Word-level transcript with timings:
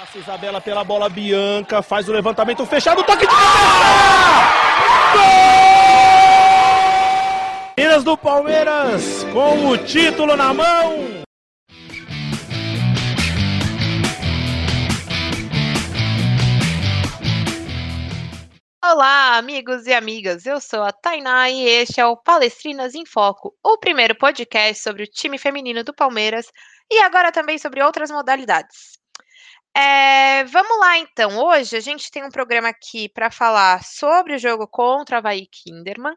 Passa 0.00 0.16
Isabela 0.18 0.62
pela 0.62 0.82
bola 0.82 1.10
Bianca, 1.10 1.82
faz 1.82 2.08
o 2.08 2.12
levantamento 2.12 2.64
fechado, 2.64 3.04
toque 3.04 3.26
de 3.26 3.34
cabeça! 3.34 3.50
Gol! 5.12 5.22
Minas 7.76 8.02
do 8.02 8.16
Palmeiras 8.16 9.24
com 9.30 9.68
o 9.68 9.76
título 9.76 10.36
na 10.36 10.54
mão. 10.54 11.22
Olá, 18.82 19.36
amigos 19.36 19.86
e 19.86 19.92
amigas. 19.92 20.46
Eu 20.46 20.62
sou 20.62 20.82
a 20.82 20.92
Tainá 20.92 21.50
e 21.50 21.62
este 21.62 22.00
é 22.00 22.06
o 22.06 22.16
Palestrinas 22.16 22.94
em 22.94 23.04
Foco, 23.04 23.54
o 23.62 23.76
primeiro 23.76 24.16
podcast 24.16 24.82
sobre 24.82 25.02
o 25.02 25.06
time 25.06 25.36
feminino 25.36 25.84
do 25.84 25.92
Palmeiras 25.92 26.46
e 26.90 27.00
agora 27.00 27.30
também 27.30 27.58
sobre 27.58 27.82
outras 27.82 28.10
modalidades. 28.10 28.99
É, 29.76 30.44
vamos 30.44 30.78
lá, 30.78 30.98
então. 30.98 31.38
Hoje 31.38 31.76
a 31.76 31.80
gente 31.80 32.10
tem 32.10 32.24
um 32.24 32.30
programa 32.30 32.68
aqui 32.68 33.08
para 33.08 33.30
falar 33.30 33.84
sobre 33.84 34.34
o 34.34 34.38
jogo 34.38 34.66
contra 34.66 35.16
a 35.16 35.18
Havaí 35.18 35.46
Kinderman 35.46 36.14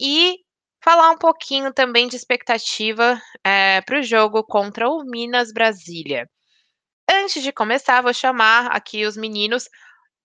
e 0.00 0.38
falar 0.82 1.10
um 1.10 1.18
pouquinho 1.18 1.72
também 1.72 2.08
de 2.08 2.16
expectativa 2.16 3.20
é, 3.44 3.80
para 3.82 3.98
o 3.98 4.02
jogo 4.02 4.42
contra 4.44 4.88
o 4.88 5.04
Minas 5.04 5.52
Brasília. 5.52 6.28
Antes 7.08 7.42
de 7.42 7.52
começar, 7.52 8.02
vou 8.02 8.12
chamar 8.12 8.66
aqui 8.68 9.04
os 9.04 9.16
meninos, 9.16 9.68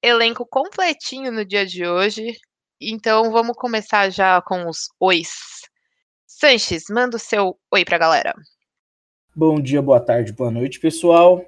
elenco 0.02 0.46
completinho 0.46 1.32
no 1.32 1.46
dia 1.46 1.66
de 1.66 1.86
hoje. 1.86 2.36
Então 2.80 3.32
vamos 3.32 3.56
começar 3.56 4.10
já 4.10 4.42
com 4.42 4.68
os 4.68 4.90
ois. 5.00 5.30
Sanches, 6.26 6.86
manda 6.90 7.18
o 7.18 7.20
seu 7.20 7.60
oi 7.72 7.86
para 7.86 7.98
a 7.98 8.00
galera. 8.00 8.34
Bom 9.36 9.62
dia, 9.62 9.82
boa 9.82 10.00
tarde, 10.00 10.34
boa 10.34 10.50
noite, 10.52 10.80
pessoal. 10.80 11.46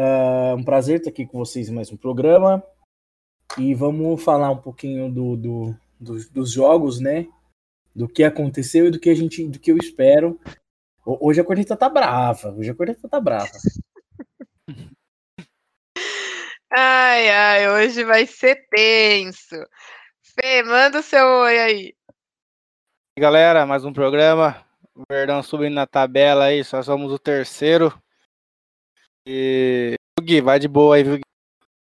É 0.00 0.54
um 0.54 0.62
prazer 0.62 0.98
estar 0.98 1.10
aqui 1.10 1.26
com 1.26 1.38
vocês 1.38 1.68
em 1.68 1.74
mais 1.74 1.90
um 1.90 1.96
programa. 1.96 2.62
E 3.58 3.74
vamos 3.74 4.22
falar 4.22 4.48
um 4.48 4.56
pouquinho 4.56 5.10
do, 5.10 5.36
do, 5.36 5.76
do, 5.98 6.30
dos 6.30 6.52
jogos, 6.52 7.00
né? 7.00 7.26
Do 7.92 8.06
que 8.06 8.22
aconteceu 8.22 8.86
e 8.86 8.90
do 8.92 9.00
que 9.00 9.10
a 9.10 9.14
gente, 9.16 9.48
do 9.48 9.58
que 9.58 9.72
eu 9.72 9.76
espero. 9.76 10.38
Hoje 11.04 11.40
a 11.40 11.44
corneta 11.44 11.76
tá 11.76 11.88
brava. 11.88 12.52
Hoje 12.52 12.70
a 12.70 12.76
corneta 12.76 13.08
tá 13.08 13.20
brava. 13.20 13.50
Ai, 16.70 17.30
ai, 17.30 17.70
hoje 17.70 18.04
vai 18.04 18.26
ser 18.26 18.68
tenso. 18.68 19.56
Fê, 20.22 20.62
manda 20.62 21.00
o 21.00 21.02
seu 21.02 21.26
oi 21.26 21.58
aí. 21.58 21.94
Galera, 23.18 23.64
mais 23.64 23.86
um 23.86 23.92
programa. 23.92 24.64
O 24.94 25.02
Verdão 25.10 25.42
subindo 25.42 25.72
na 25.72 25.86
tabela 25.86 26.44
aí, 26.44 26.62
só 26.62 26.82
somos 26.82 27.10
o 27.10 27.18
terceiro. 27.18 27.90
E. 29.30 29.94
Gui, 30.22 30.40
vai 30.40 30.58
de 30.58 30.66
boa 30.66 30.96
aí, 30.96 31.04
viu? 31.04 31.20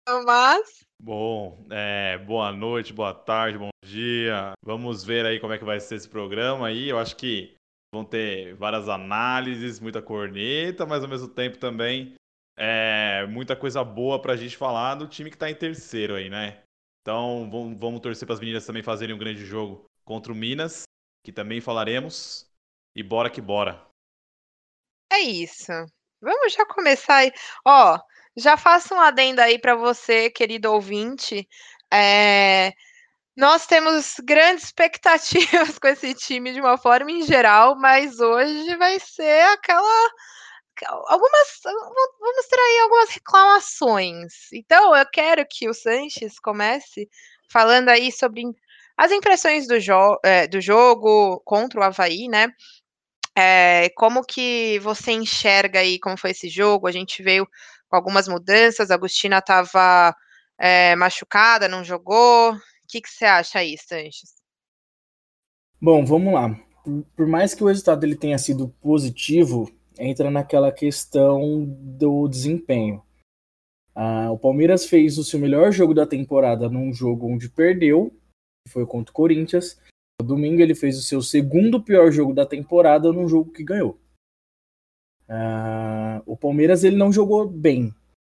Tomás. 0.05 0.81
Bom, 1.00 1.64
é, 1.70 2.19
boa 2.19 2.50
noite, 2.50 2.92
boa 2.92 3.14
tarde, 3.14 3.56
bom 3.56 3.69
dia. 3.84 4.50
Vamos 4.64 5.05
ver 5.05 5.25
aí 5.25 5.39
como 5.39 5.53
é 5.53 5.59
que 5.59 5.64
vai 5.64 5.78
ser 5.78 5.95
esse 5.95 6.09
programa 6.09 6.67
aí. 6.67 6.89
Eu 6.89 6.98
acho 6.98 7.14
que 7.14 7.55
vão 7.95 8.05
ter 8.05 8.56
várias 8.56 8.89
análises, 8.89 9.78
muita 9.78 10.03
corneta, 10.03 10.84
mas 10.84 11.05
ao 11.05 11.09
mesmo 11.09 11.28
tempo 11.28 11.56
também 11.56 12.14
é, 12.59 13.25
muita 13.28 13.55
coisa 13.55 13.84
boa 13.84 14.20
pra 14.20 14.34
gente 14.34 14.56
falar 14.56 14.97
do 14.97 15.06
time 15.06 15.31
que 15.31 15.39
tá 15.39 15.48
em 15.48 15.55
terceiro 15.55 16.17
aí, 16.17 16.28
né? 16.28 16.65
Então 17.00 17.48
vamos, 17.48 17.78
vamos 17.78 18.00
torcer 18.00 18.27
para 18.27 18.34
as 18.34 18.41
meninas 18.41 18.67
também 18.67 18.83
fazerem 18.83 19.15
um 19.15 19.19
grande 19.19 19.47
jogo 19.47 19.84
contra 20.05 20.33
o 20.33 20.37
Minas, 20.37 20.83
que 21.25 21.31
também 21.31 21.61
falaremos. 21.61 22.50
E 22.97 23.05
bora 23.05 23.31
que 23.31 23.41
bora. 23.41 23.87
É 25.12 25.20
isso. 25.20 25.70
Vamos 26.20 26.52
já 26.52 26.66
começar 26.66 27.16
aí. 27.16 27.32
Ó, 27.64 27.98
já 28.36 28.56
faço 28.56 28.94
um 28.94 29.00
adendo 29.00 29.40
aí 29.40 29.58
para 29.58 29.74
você, 29.74 30.30
querido 30.30 30.72
ouvinte. 30.72 31.48
É, 31.92 32.72
nós 33.36 33.66
temos 33.66 34.16
grandes 34.22 34.64
expectativas 34.64 35.78
com 35.80 35.88
esse 35.88 36.14
time 36.14 36.53
de 36.53 36.60
uma 36.60 36.76
forma 36.78 37.10
em 37.10 37.22
geral, 37.22 37.76
mas 37.76 38.20
hoje 38.20 38.76
vai 38.76 38.98
ser 39.00 39.42
aquela. 39.53 40.10
Algumas. 41.09 41.60
Vamos 42.20 42.47
ter 42.48 42.59
aí 42.59 42.80
algumas 42.80 43.10
reclamações. 43.10 44.32
Então, 44.53 44.94
eu 44.97 45.06
quero 45.10 45.47
que 45.48 45.69
o 45.69 45.75
Sanches 45.75 46.38
comece 46.41 47.09
falando 47.50 47.88
aí 47.91 48.12
sobre 48.12 48.44
as 48.97 49.10
impressões 49.12 49.66
do, 49.66 49.80
jo 49.80 50.19
é, 50.25 50.47
do 50.47 50.60
jogo 50.60 51.41
contra 51.44 51.80
o 51.80 51.82
Havaí, 51.82 52.28
né? 52.28 52.48
É, 53.43 53.89
como 53.97 54.23
que 54.23 54.78
você 54.81 55.12
enxerga 55.12 55.81
aí 55.81 55.99
como 55.99 56.15
foi 56.19 56.33
esse 56.33 56.51
jogo? 56.51 56.87
A 56.87 56.93
gente 56.93 57.23
veio 57.23 57.49
com 57.89 57.97
algumas 57.97 58.28
mudanças, 58.28 58.91
a 58.91 58.95
Agostina 58.95 59.39
estava 59.39 60.15
é, 60.59 60.95
machucada, 60.95 61.67
não 61.67 61.83
jogou. 61.83 62.53
O 62.53 62.59
que, 62.87 63.01
que 63.01 63.09
você 63.09 63.25
acha 63.25 63.61
aí, 63.61 63.78
Sanches? 63.78 64.34
Bom, 65.81 66.05
vamos 66.05 66.34
lá. 66.34 66.55
Por, 67.17 67.27
mais 67.27 67.55
que 67.55 67.65
o 67.65 67.67
resultado 67.69 68.01
dele 68.01 68.15
tenha 68.15 68.37
sido 68.37 68.69
positivo, 68.83 69.72
entra 69.99 70.31
naquela 70.31 70.71
questão 70.71 71.65
do 71.65 72.28
desempenho. 72.28 73.03
Ah, 73.95 74.31
o 74.31 74.39
Palmeiras 74.39 74.84
fez 74.84 75.17
o 75.17 75.25
seu 75.25 75.41
melhor 75.41 75.72
jogo 75.72 75.95
da 75.95 76.07
temporada 76.07 76.69
num 76.69 76.93
jogo 76.93 77.27
onde 77.27 77.49
perdeu, 77.49 78.15
que 78.67 78.72
foi 78.72 78.84
contra 78.84 79.11
o 79.11 79.15
Corinthians, 79.15 79.81
domingo 80.22 80.60
ele 80.60 80.75
fez 80.75 80.98
o 80.98 81.03
seu 81.03 81.22
segundo 81.22 81.82
pior 81.82 82.10
jogo 82.10 82.32
da 82.32 82.47
temporada 82.47 83.12
num 83.12 83.28
jogo 83.28 83.53
que 83.53 83.64
ganhou. 83.64 83.98
Uh, 85.28 86.22
o 86.26 86.36
Palmeiras 86.36 86.82
ele 86.82 86.97
não 86.97 87.12
jogou 87.12 87.48
bem, 87.48 87.94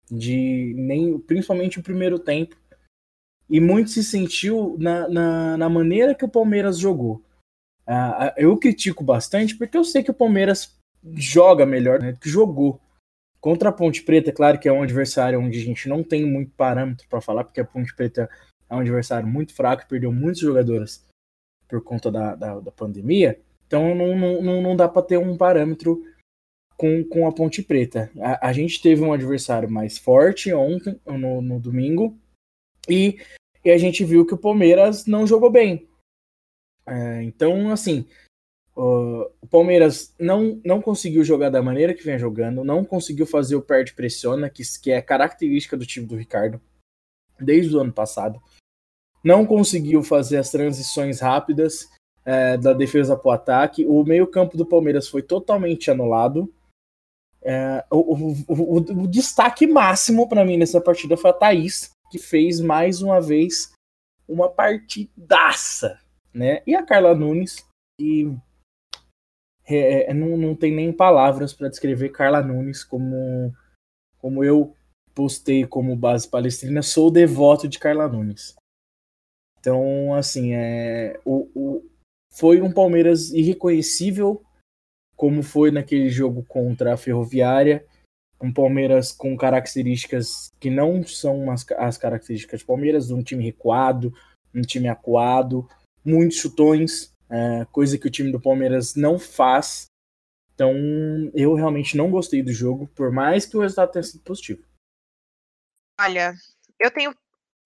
de 0.09 0.73
nem 0.75 1.17
principalmente 1.19 1.79
o 1.79 1.83
primeiro 1.83 2.19
tempo, 2.19 2.57
e 3.49 3.59
muito 3.59 3.89
se 3.89 4.03
sentiu 4.03 4.75
na, 4.77 5.07
na, 5.07 5.57
na 5.57 5.69
maneira 5.69 6.13
que 6.13 6.25
o 6.25 6.29
Palmeiras 6.29 6.77
jogou. 6.77 7.23
Uh, 7.87 8.31
eu 8.37 8.57
critico 8.57 9.03
bastante 9.03 9.57
porque 9.57 9.77
eu 9.77 9.83
sei 9.83 10.03
que 10.03 10.11
o 10.11 10.13
Palmeiras 10.13 10.77
joga 11.13 11.65
melhor 11.65 11.99
né, 11.99 12.11
do 12.11 12.19
que 12.19 12.29
jogou. 12.29 12.79
Contra 13.39 13.69
a 13.69 13.73
Ponte 13.73 14.03
Preta, 14.03 14.31
claro 14.31 14.59
que 14.59 14.69
é 14.69 14.71
um 14.71 14.83
adversário 14.83 15.39
onde 15.39 15.57
a 15.57 15.63
gente 15.63 15.89
não 15.89 16.03
tem 16.03 16.23
muito 16.23 16.51
parâmetro 16.51 17.07
para 17.09 17.21
falar, 17.21 17.43
porque 17.43 17.59
a 17.59 17.65
Ponte 17.65 17.95
Preta 17.95 18.29
é 18.69 18.75
um 18.75 18.79
adversário 18.79 19.27
muito 19.27 19.53
fraco, 19.53 19.87
perdeu 19.87 20.11
muitos 20.11 20.41
jogadores 20.41 21.03
por 21.71 21.81
conta 21.81 22.11
da, 22.11 22.35
da, 22.35 22.59
da 22.59 22.71
pandemia, 22.71 23.39
então 23.65 23.95
não, 23.95 24.41
não, 24.41 24.61
não 24.61 24.75
dá 24.75 24.89
para 24.89 25.01
ter 25.01 25.17
um 25.17 25.37
parâmetro 25.37 26.03
com, 26.75 27.01
com 27.05 27.25
a 27.25 27.31
Ponte 27.31 27.63
Preta. 27.63 28.11
A, 28.19 28.49
a, 28.49 28.53
gente 28.53 28.81
teve 28.81 29.01
um 29.01 29.13
adversário 29.13 29.71
mais 29.71 29.97
forte 29.97 30.53
ontem, 30.53 30.99
no, 31.05 31.41
no 31.41 31.57
domingo, 31.57 32.19
e, 32.89 33.17
e, 33.63 33.71
a 33.71 33.77
gente 33.77 34.03
viu 34.03 34.25
que 34.25 34.33
o 34.33 34.37
Palmeiras 34.37 35.05
não 35.05 35.25
jogou 35.25 35.49
bem. 35.49 35.87
É, 36.85 37.23
então, 37.23 37.71
assim, 37.71 38.05
o, 38.75 39.31
Palmeiras 39.49 40.13
não, 40.19 40.59
não 40.65 40.81
conseguiu 40.81 41.23
jogar 41.23 41.49
da 41.49 41.63
maneira 41.63 41.93
que 41.93 42.03
vem 42.03 42.19
jogando, 42.19 42.65
não 42.65 42.83
conseguiu 42.83 43.25
fazer 43.25 43.55
o 43.55 43.61
perde-pressiona, 43.61 44.49
que, 44.49 44.63
que 44.81 44.91
é 44.91 45.01
característica 45.01 45.77
do 45.77 45.85
time 45.85 46.05
do 46.05 46.17
Ricardo, 46.17 46.59
desde 47.39 47.73
o 47.73 47.79
ano 47.79 47.93
passado 47.93 48.41
não 49.23 49.45
conseguiu 49.45 50.03
fazer 50.03 50.37
as 50.37 50.49
transições 50.49 51.19
rápidas 51.19 51.89
é, 52.25 52.57
da 52.57 52.73
defesa 52.73 53.15
para 53.15 53.29
o 53.29 53.31
ataque. 53.31 53.85
O 53.85 54.03
meio-campo 54.03 54.57
do 54.57 54.65
Palmeiras 54.65 55.07
foi 55.07 55.21
totalmente 55.21 55.89
anulado. 55.91 56.51
É, 57.43 57.83
o, 57.89 57.97
o, 57.97 58.31
o, 58.47 58.77
o, 58.77 59.07
destaque 59.07 59.65
máximo 59.65 60.29
para 60.29 60.45
mim 60.45 60.57
nessa 60.57 60.79
partida 60.79 61.17
foi 61.17 61.31
a 61.31 61.33
Thaís, 61.33 61.91
que 62.11 62.19
fez 62.19 62.59
mais 62.59 63.01
uma 63.01 63.19
vez 63.19 63.71
uma 64.27 64.49
partidaça. 64.49 65.99
Né? 66.33 66.61
E 66.65 66.75
a 66.75 66.83
Carla 66.83 67.15
Nunes, 67.15 67.65
que 67.99 68.31
é, 69.65 70.11
é 70.11 70.13
não, 70.13 70.37
não 70.37 70.55
tem 70.55 70.71
nem 70.71 70.93
palavras 70.93 71.53
para 71.53 71.69
descrever 71.69 72.09
Carla 72.09 72.41
Nunes 72.41 72.83
como, 72.83 73.53
como 74.19 74.43
eu 74.43 74.75
postei 75.13 75.65
como 75.65 75.95
base 75.95 76.27
palestrina, 76.27 76.81
sou 76.81 77.11
devoto 77.11 77.67
de 77.67 77.79
Carla 77.79 78.07
Nunes. 78.07 78.55
Então, 79.61 80.15
assim, 80.15 80.55
é, 80.55 81.19
o, 81.23 81.47
o, 81.53 81.89
foi 82.33 82.59
um 82.61 82.73
Palmeiras 82.73 83.31
irreconhecível, 83.31 84.43
como 85.15 85.43
foi 85.43 85.69
naquele 85.69 86.09
jogo 86.09 86.43
contra 86.43 86.95
a 86.95 86.97
Ferroviária. 86.97 87.85
Um 88.41 88.51
Palmeiras 88.51 89.11
com 89.11 89.37
características 89.37 90.51
que 90.59 90.71
não 90.71 91.05
são 91.05 91.51
as, 91.51 91.63
as 91.77 91.95
características 91.95 92.61
do 92.61 92.65
Palmeiras, 92.65 93.11
um 93.11 93.21
time 93.21 93.43
recuado, 93.43 94.11
um 94.53 94.63
time 94.63 94.87
acuado, 94.87 95.69
muitos 96.03 96.37
chutões, 96.37 97.13
é, 97.29 97.63
coisa 97.65 97.99
que 97.99 98.07
o 98.07 98.11
time 98.11 98.31
do 98.31 98.41
Palmeiras 98.41 98.95
não 98.95 99.19
faz. 99.19 99.85
Então, 100.55 100.73
eu 101.35 101.53
realmente 101.53 101.95
não 101.95 102.09
gostei 102.09 102.41
do 102.41 102.51
jogo, 102.51 102.87
por 102.95 103.11
mais 103.11 103.45
que 103.45 103.55
o 103.55 103.61
resultado 103.61 103.91
tenha 103.91 104.03
sido 104.03 104.23
positivo. 104.23 104.63
Olha, 105.99 106.33
eu 106.79 106.89
tenho 106.89 107.13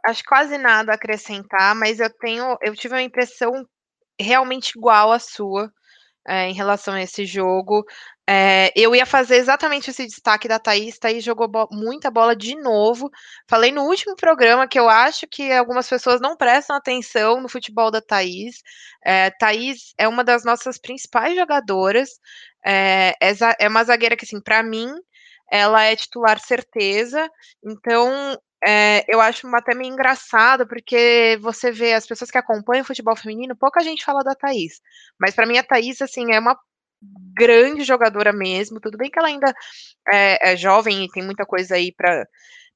acho 0.08 0.24
quase 0.28 0.58
nada 0.58 0.92
a 0.92 0.96
acrescentar, 0.96 1.76
mas 1.76 2.00
eu 2.00 2.10
tenho, 2.20 2.58
eu 2.62 2.76
tive 2.76 2.96
uma 2.96 3.02
impressão 3.02 3.52
realmente 4.20 4.72
igual 4.78 5.12
à 5.12 5.20
sua. 5.20 5.72
é, 6.28 6.50
em 6.50 6.54
relação 6.54 6.94
a 6.96 7.02
esse 7.04 7.26
jogo. 7.26 7.84
É, 8.28 8.72
eu 8.76 8.96
ia 8.96 9.06
fazer 9.06 9.38
exatamente 9.38 9.90
esse 9.92 10.06
destaque 10.08 10.48
da 10.48 10.60
Thaís. 10.60 10.98
Thaís 11.00 11.24
jogou 11.24 11.48
bo 11.48 11.68
muita 11.72 12.10
bola 12.12 12.36
de 12.36 12.56
novo. 12.56 13.10
Falei 13.50 13.72
no 13.72 13.84
último 13.84 14.16
programa 14.16 14.68
que 14.68 14.80
eu 14.80 14.90
acho 14.90 15.28
que 15.28 15.52
algumas 15.52 15.88
pessoas 15.88 16.20
não 16.22 16.36
prestam 16.38 16.76
atenção 16.76 17.42
no 17.42 17.50
futebol 17.50 17.92
da 17.92 18.02
Thaís. 18.02 18.58
É, 19.06 19.30
Thaís 19.32 19.94
é 19.98 20.08
uma 20.08 20.24
das 20.24 20.44
nossas 20.44 20.78
principais 20.80 21.36
jogadoras. 21.36 22.10
É, 22.66 23.14
é 23.60 23.68
uma 23.68 23.84
zagueira 23.84 24.16
que, 24.18 24.26
assim, 24.26 24.42
para 24.42 24.64
mim, 24.64 24.92
ela 25.52 25.84
é 25.84 25.96
titular 25.96 26.40
certeza. 26.40 27.30
Então, 27.64 28.38
é, 28.66 29.06
eu 29.08 29.22
acho 29.22 29.48
até 29.56 29.76
meio 29.76 29.94
engraçado, 29.94 30.68
porque 30.68 31.38
você 31.42 31.72
vê 31.72 31.94
as 31.94 32.08
pessoas 32.08 32.32
que 32.32 32.38
acompanham 32.38 32.82
o 32.84 32.86
futebol 32.86 33.16
feminino, 33.16 33.56
pouca 33.56 33.82
gente 33.82 34.04
fala 34.04 34.24
da 34.24 34.34
Thaís. 34.34 34.82
Mas 35.20 35.36
para 35.36 35.46
mim 35.46 35.58
a 35.58 35.64
Thaís, 35.64 36.02
assim, 36.02 36.34
é 36.34 36.40
uma 36.40 36.58
grande 37.38 37.84
jogadora 37.84 38.34
mesmo. 38.34 38.80
Tudo 38.80 38.98
bem 38.98 39.10
que 39.12 39.20
ela 39.20 39.28
ainda 39.28 39.54
é, 40.12 40.54
é 40.54 40.58
jovem 40.58 41.06
e 41.06 41.10
tem 41.12 41.24
muita 41.24 41.46
coisa 41.46 41.76
aí 41.76 41.92
para 41.92 42.26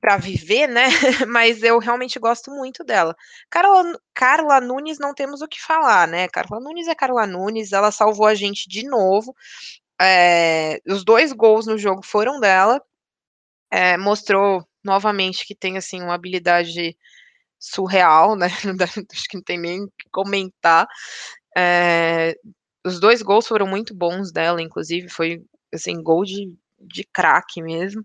para 0.02 0.18
viver, 0.18 0.68
né? 0.68 0.86
Mas 1.28 1.62
eu 1.62 1.78
realmente 1.78 2.18
gosto 2.20 2.52
muito 2.52 2.86
dela. 2.86 3.14
Carla, 3.50 4.00
Carla 4.14 4.62
Nunes 4.62 4.98
não 4.98 5.14
temos 5.14 5.42
o 5.42 5.48
que 5.48 5.62
falar, 5.62 6.08
né? 6.08 6.28
Carla 6.30 6.60
Nunes 6.60 6.88
é 6.88 6.96
Carla 6.96 7.28
Nunes, 7.28 7.74
ela 7.74 7.92
salvou 7.92 8.26
a 8.26 8.34
gente 8.34 8.70
de 8.70 8.88
novo. 8.88 9.36
É, 10.02 10.80
os 10.88 11.04
dois 11.04 11.34
gols 11.34 11.68
no 11.68 11.78
jogo 11.78 12.02
foram 12.02 12.40
dela. 12.40 12.82
É, 13.72 13.98
mostrou 13.98 14.69
novamente 14.84 15.46
que 15.46 15.56
tem 15.56 15.78
assim 15.78 16.02
uma 16.02 16.14
habilidade 16.14 16.96
surreal, 17.60 18.36
né? 18.36 18.48
Acho 19.12 19.24
que 19.30 19.38
não 19.38 19.44
tem 19.44 19.60
nem 19.60 19.86
que 19.86 20.10
comentar. 20.12 20.88
É, 21.58 22.36
os 22.86 23.00
dois 23.00 23.22
gols 23.22 23.48
foram 23.48 23.68
muito 23.68 23.94
bons 23.96 24.31
dela, 24.31 24.62
inclusive 24.62 25.10
foi 25.10 25.42
assim 25.74 26.02
gol 26.02 26.24
de, 26.24 26.54
de 26.80 27.04
craque 27.04 27.62
mesmo. 27.62 28.02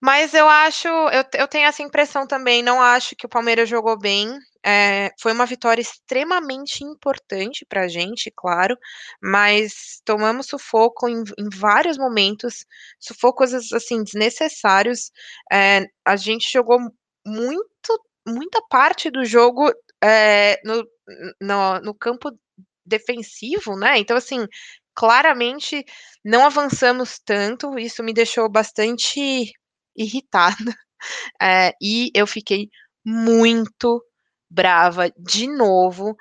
Mas 0.00 0.32
eu 0.32 0.48
acho, 0.48 0.88
eu, 0.88 1.24
eu 1.34 1.48
tenho 1.48 1.66
essa 1.66 1.82
impressão 1.82 2.26
também, 2.26 2.62
não 2.62 2.80
acho 2.80 3.14
que 3.16 3.26
o 3.26 3.28
Palmeiras 3.28 3.68
jogou 3.68 3.98
bem. 3.98 4.28
É, 4.64 5.10
foi 5.18 5.32
uma 5.32 5.46
vitória 5.46 5.80
extremamente 5.80 6.84
importante 6.84 7.64
para 7.64 7.82
a 7.82 7.88
gente, 7.88 8.30
claro, 8.34 8.76
mas 9.22 10.02
tomamos 10.04 10.46
sufoco 10.48 11.08
em, 11.08 11.22
em, 11.38 11.48
vários 11.54 11.96
momentos, 11.96 12.66
sufocos 12.98 13.54
assim 13.72 14.02
desnecessários. 14.04 15.10
É, 15.50 15.86
a 16.04 16.16
gente 16.16 16.52
jogou 16.52 16.78
muito, 17.26 18.04
muita 18.26 18.60
parte 18.68 19.10
do 19.10 19.24
jogo 19.24 19.72
é, 20.02 20.60
no, 20.64 20.86
no, 21.40 21.80
no 21.80 21.94
campo 21.94 22.30
defensivo, 22.84 23.76
né? 23.76 23.98
Então, 23.98 24.16
assim, 24.16 24.46
claramente 24.94 25.84
não 26.24 26.44
avançamos 26.44 27.18
tanto, 27.24 27.78
isso 27.78 28.02
me 28.02 28.12
deixou 28.12 28.48
bastante 28.50 29.52
irritada. 29.96 30.56
E 31.80 32.10
eu 32.14 32.26
fiquei 32.26 32.68
muito 33.02 34.04
brava 34.50 35.10
de 35.16 35.46
novo 35.46 36.16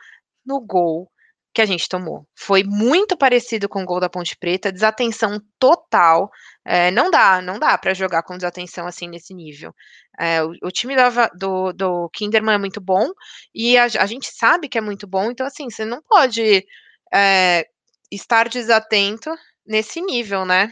no 0.45 0.61
gol 0.61 1.09
que 1.53 1.61
a 1.61 1.65
gente 1.65 1.89
tomou. 1.89 2.27
Foi 2.37 2.63
muito 2.63 3.17
parecido 3.17 3.67
com 3.67 3.81
o 3.81 3.85
gol 3.85 3.99
da 3.99 4.09
Ponte 4.09 4.37
Preta, 4.37 4.71
desatenção 4.71 5.41
total. 5.57 6.29
É, 6.63 6.91
não 6.91 7.09
dá, 7.09 7.41
não 7.41 7.57
dá 7.57 7.77
para 7.77 7.93
jogar 7.93 8.23
com 8.23 8.37
desatenção 8.37 8.85
assim 8.85 9.07
nesse 9.07 9.33
nível. 9.33 9.73
É, 10.19 10.43
o, 10.43 10.51
o, 10.63 10.71
time 10.71 10.95
do, 11.35 11.73
do, 11.73 12.09
Kinderman 12.13 12.55
é 12.55 12.59
muito 12.59 12.79
bom 12.79 13.09
e 13.53 13.77
a, 13.77 13.85
a, 13.85 14.05
gente 14.05 14.27
sabe 14.31 14.67
que 14.69 14.77
é 14.77 14.81
muito 14.81 15.07
bom, 15.07 15.31
então 15.31 15.47
assim, 15.47 15.69
você 15.69 15.85
não 15.85 16.01
pode 16.03 16.65
é, 17.13 17.65
estar 18.11 18.49
desatento 18.49 19.29
nesse 19.65 20.01
nível, 20.01 20.45
né? 20.45 20.69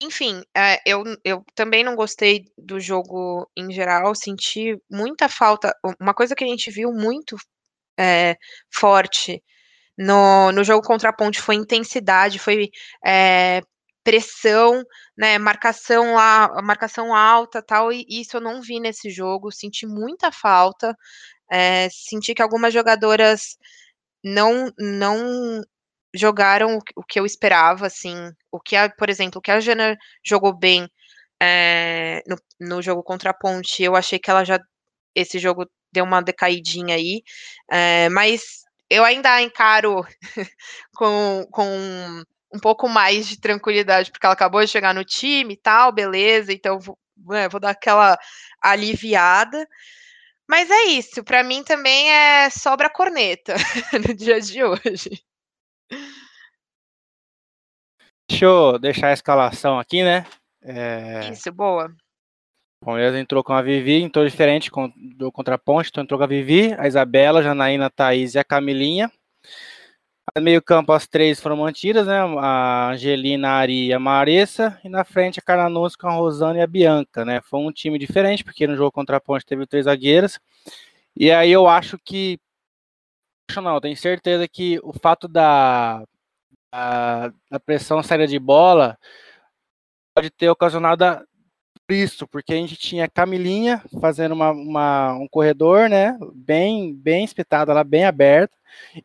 Enfim, 0.00 0.42
é, 0.54 0.80
eu, 0.84 1.02
eu 1.24 1.42
também 1.54 1.82
não 1.82 1.96
gostei 1.96 2.44
do 2.58 2.78
jogo 2.78 3.50
em 3.56 3.72
geral, 3.72 4.14
senti 4.14 4.76
muita 4.90 5.28
falta. 5.28 5.74
Uma 6.00 6.12
coisa 6.12 6.34
que 6.34 6.44
a 6.44 6.46
gente 6.46 6.70
viu 6.70 6.92
muito 6.92 7.36
é, 7.98 8.36
forte 8.74 9.42
no, 9.98 10.52
no 10.52 10.64
jogo 10.64 10.86
contra 10.86 11.10
a 11.10 11.12
Ponte 11.14 11.40
foi 11.40 11.56
intensidade, 11.56 12.38
foi 12.38 12.70
é, 13.06 13.62
pressão, 14.04 14.84
né, 15.18 15.38
marcação 15.38 16.14
lá, 16.14 16.50
marcação 16.62 17.14
alta, 17.14 17.62
tal, 17.62 17.92
e 17.92 18.04
isso 18.08 18.36
eu 18.38 18.40
não 18.42 18.62
vi 18.62 18.80
nesse 18.80 19.10
jogo, 19.10 19.52
senti 19.52 19.86
muita 19.86 20.32
falta, 20.32 20.96
senti 21.90 22.34
que 22.34 22.42
algumas 22.42 22.72
jogadoras 22.74 23.56
não 24.24 24.70
não 24.78 25.62
jogaram 26.16 26.78
o 26.96 27.02
que 27.04 27.20
eu 27.20 27.26
esperava, 27.26 27.86
assim, 27.86 28.32
o 28.50 28.60
que 28.60 28.76
a, 28.76 28.88
por 28.88 29.08
exemplo, 29.10 29.38
o 29.38 29.42
que 29.42 29.50
a 29.50 29.60
Jana 29.60 29.96
jogou 30.24 30.52
bem 30.56 30.88
é, 31.40 32.22
no, 32.26 32.36
no 32.60 32.82
jogo 32.82 33.02
contra 33.02 33.30
a 33.30 33.34
Ponte, 33.34 33.82
eu 33.82 33.94
achei 33.96 34.18
que 34.18 34.30
ela 34.30 34.44
já, 34.44 34.58
esse 35.14 35.38
jogo 35.38 35.66
deu 35.92 36.04
uma 36.04 36.22
decaidinha 36.22 36.94
aí, 36.96 37.22
é, 37.70 38.08
mas 38.10 38.64
eu 38.90 39.04
ainda 39.04 39.40
encaro 39.42 40.04
com, 40.96 41.46
com 41.50 42.24
um 42.52 42.58
pouco 42.60 42.88
mais 42.88 43.26
de 43.28 43.40
tranquilidade, 43.40 44.10
porque 44.10 44.26
ela 44.26 44.34
acabou 44.34 44.60
de 44.60 44.68
chegar 44.68 44.94
no 44.94 45.04
time 45.04 45.54
e 45.54 45.56
tal, 45.56 45.92
beleza, 45.92 46.52
então 46.52 46.78
vou, 46.78 46.98
é, 47.32 47.48
vou 47.48 47.60
dar 47.60 47.70
aquela 47.70 48.18
aliviada. 48.62 49.66
Mas 50.48 50.70
é 50.70 50.84
isso, 50.84 51.24
para 51.24 51.42
mim 51.42 51.64
também 51.64 52.10
é 52.10 52.50
sobra 52.50 52.88
corneta 52.88 53.54
no 54.06 54.14
dia 54.14 54.40
de 54.40 54.62
hoje. 54.62 55.22
Deixa 58.28 58.44
eu 58.44 58.78
deixar 58.78 59.08
a 59.08 59.12
escalação 59.12 59.78
aqui, 59.78 60.02
né? 60.02 60.26
É... 60.62 61.30
Isso, 61.30 61.52
boa. 61.52 61.94
Palmeiras 62.80 63.14
entrou 63.16 63.42
com 63.42 63.52
a 63.52 63.62
Vivi, 63.62 64.02
entrou 64.02 64.24
diferente 64.24 64.70
do 65.16 65.32
contraponto, 65.32 65.88
então 65.88 66.04
entrou 66.04 66.18
com 66.18 66.24
a 66.24 66.28
Vivi, 66.28 66.74
a 66.78 66.86
Isabela, 66.86 67.40
a 67.40 67.42
Janaína, 67.42 67.86
a 67.86 67.90
Thaís 67.90 68.34
e 68.34 68.38
a 68.38 68.44
Camilinha. 68.44 69.10
No 70.34 70.42
meio 70.42 70.60
campo 70.60 70.92
as 70.92 71.06
três 71.06 71.40
foram 71.40 71.56
mantidas, 71.56 72.06
né? 72.06 72.18
A 72.20 72.90
Angelina, 72.90 73.48
a 73.48 73.52
Ari 73.52 73.86
e 73.86 73.92
a 73.92 73.98
Maressa. 73.98 74.78
E 74.84 74.88
na 74.88 75.04
frente 75.04 75.38
a 75.38 75.42
Carla 75.42 75.70
Nunes 75.70 75.96
com 75.96 76.08
a 76.08 76.12
Rosana 76.12 76.58
e 76.58 76.62
a 76.62 76.66
Bianca, 76.66 77.24
né? 77.24 77.40
Foi 77.42 77.60
um 77.60 77.72
time 77.72 77.98
diferente, 77.98 78.44
porque 78.44 78.66
no 78.66 78.76
jogo 78.76 78.92
contra 78.92 79.16
a 79.16 79.20
Ponte 79.20 79.46
teve 79.46 79.66
três 79.66 79.86
zagueiras. 79.86 80.38
E 81.16 81.30
aí 81.30 81.50
eu 81.50 81.66
acho 81.66 81.98
que. 82.04 82.38
Não, 83.54 83.80
tenho 83.80 83.96
certeza 83.96 84.46
que 84.48 84.78
o 84.82 84.92
fato 84.92 85.28
da, 85.28 86.04
da, 86.70 87.32
da 87.50 87.60
pressão 87.60 88.02
saída 88.02 88.26
de 88.26 88.38
bola 88.38 88.98
pode 90.14 90.30
ter 90.30 90.48
ocasionado 90.50 91.04
isso, 91.88 92.26
porque 92.26 92.52
a 92.52 92.56
gente 92.56 92.76
tinha 92.76 93.08
Camilinha 93.08 93.82
fazendo 94.00 94.32
uma, 94.32 94.50
uma, 94.50 95.12
um 95.14 95.28
corredor, 95.28 95.88
né, 95.88 96.18
bem, 96.34 96.94
bem 96.94 97.24
espetado 97.24 97.72
lá, 97.72 97.84
bem 97.84 98.04
aberto, 98.04 98.56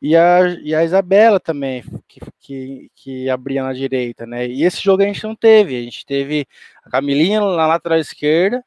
e 0.01 0.15
a, 0.15 0.47
e 0.63 0.73
a 0.73 0.83
Isabela 0.83 1.39
também, 1.39 1.83
que, 2.07 2.19
que, 2.39 2.91
que 2.95 3.29
abria 3.29 3.63
na 3.63 3.73
direita, 3.73 4.25
né, 4.25 4.47
e 4.47 4.63
esse 4.63 4.81
jogo 4.81 5.03
a 5.03 5.05
gente 5.05 5.23
não 5.23 5.35
teve, 5.35 5.77
a 5.77 5.81
gente 5.83 6.05
teve 6.05 6.47
a 6.83 6.89
Camilinha 6.89 7.39
na 7.39 7.67
lateral 7.67 7.99
esquerda, 7.99 8.63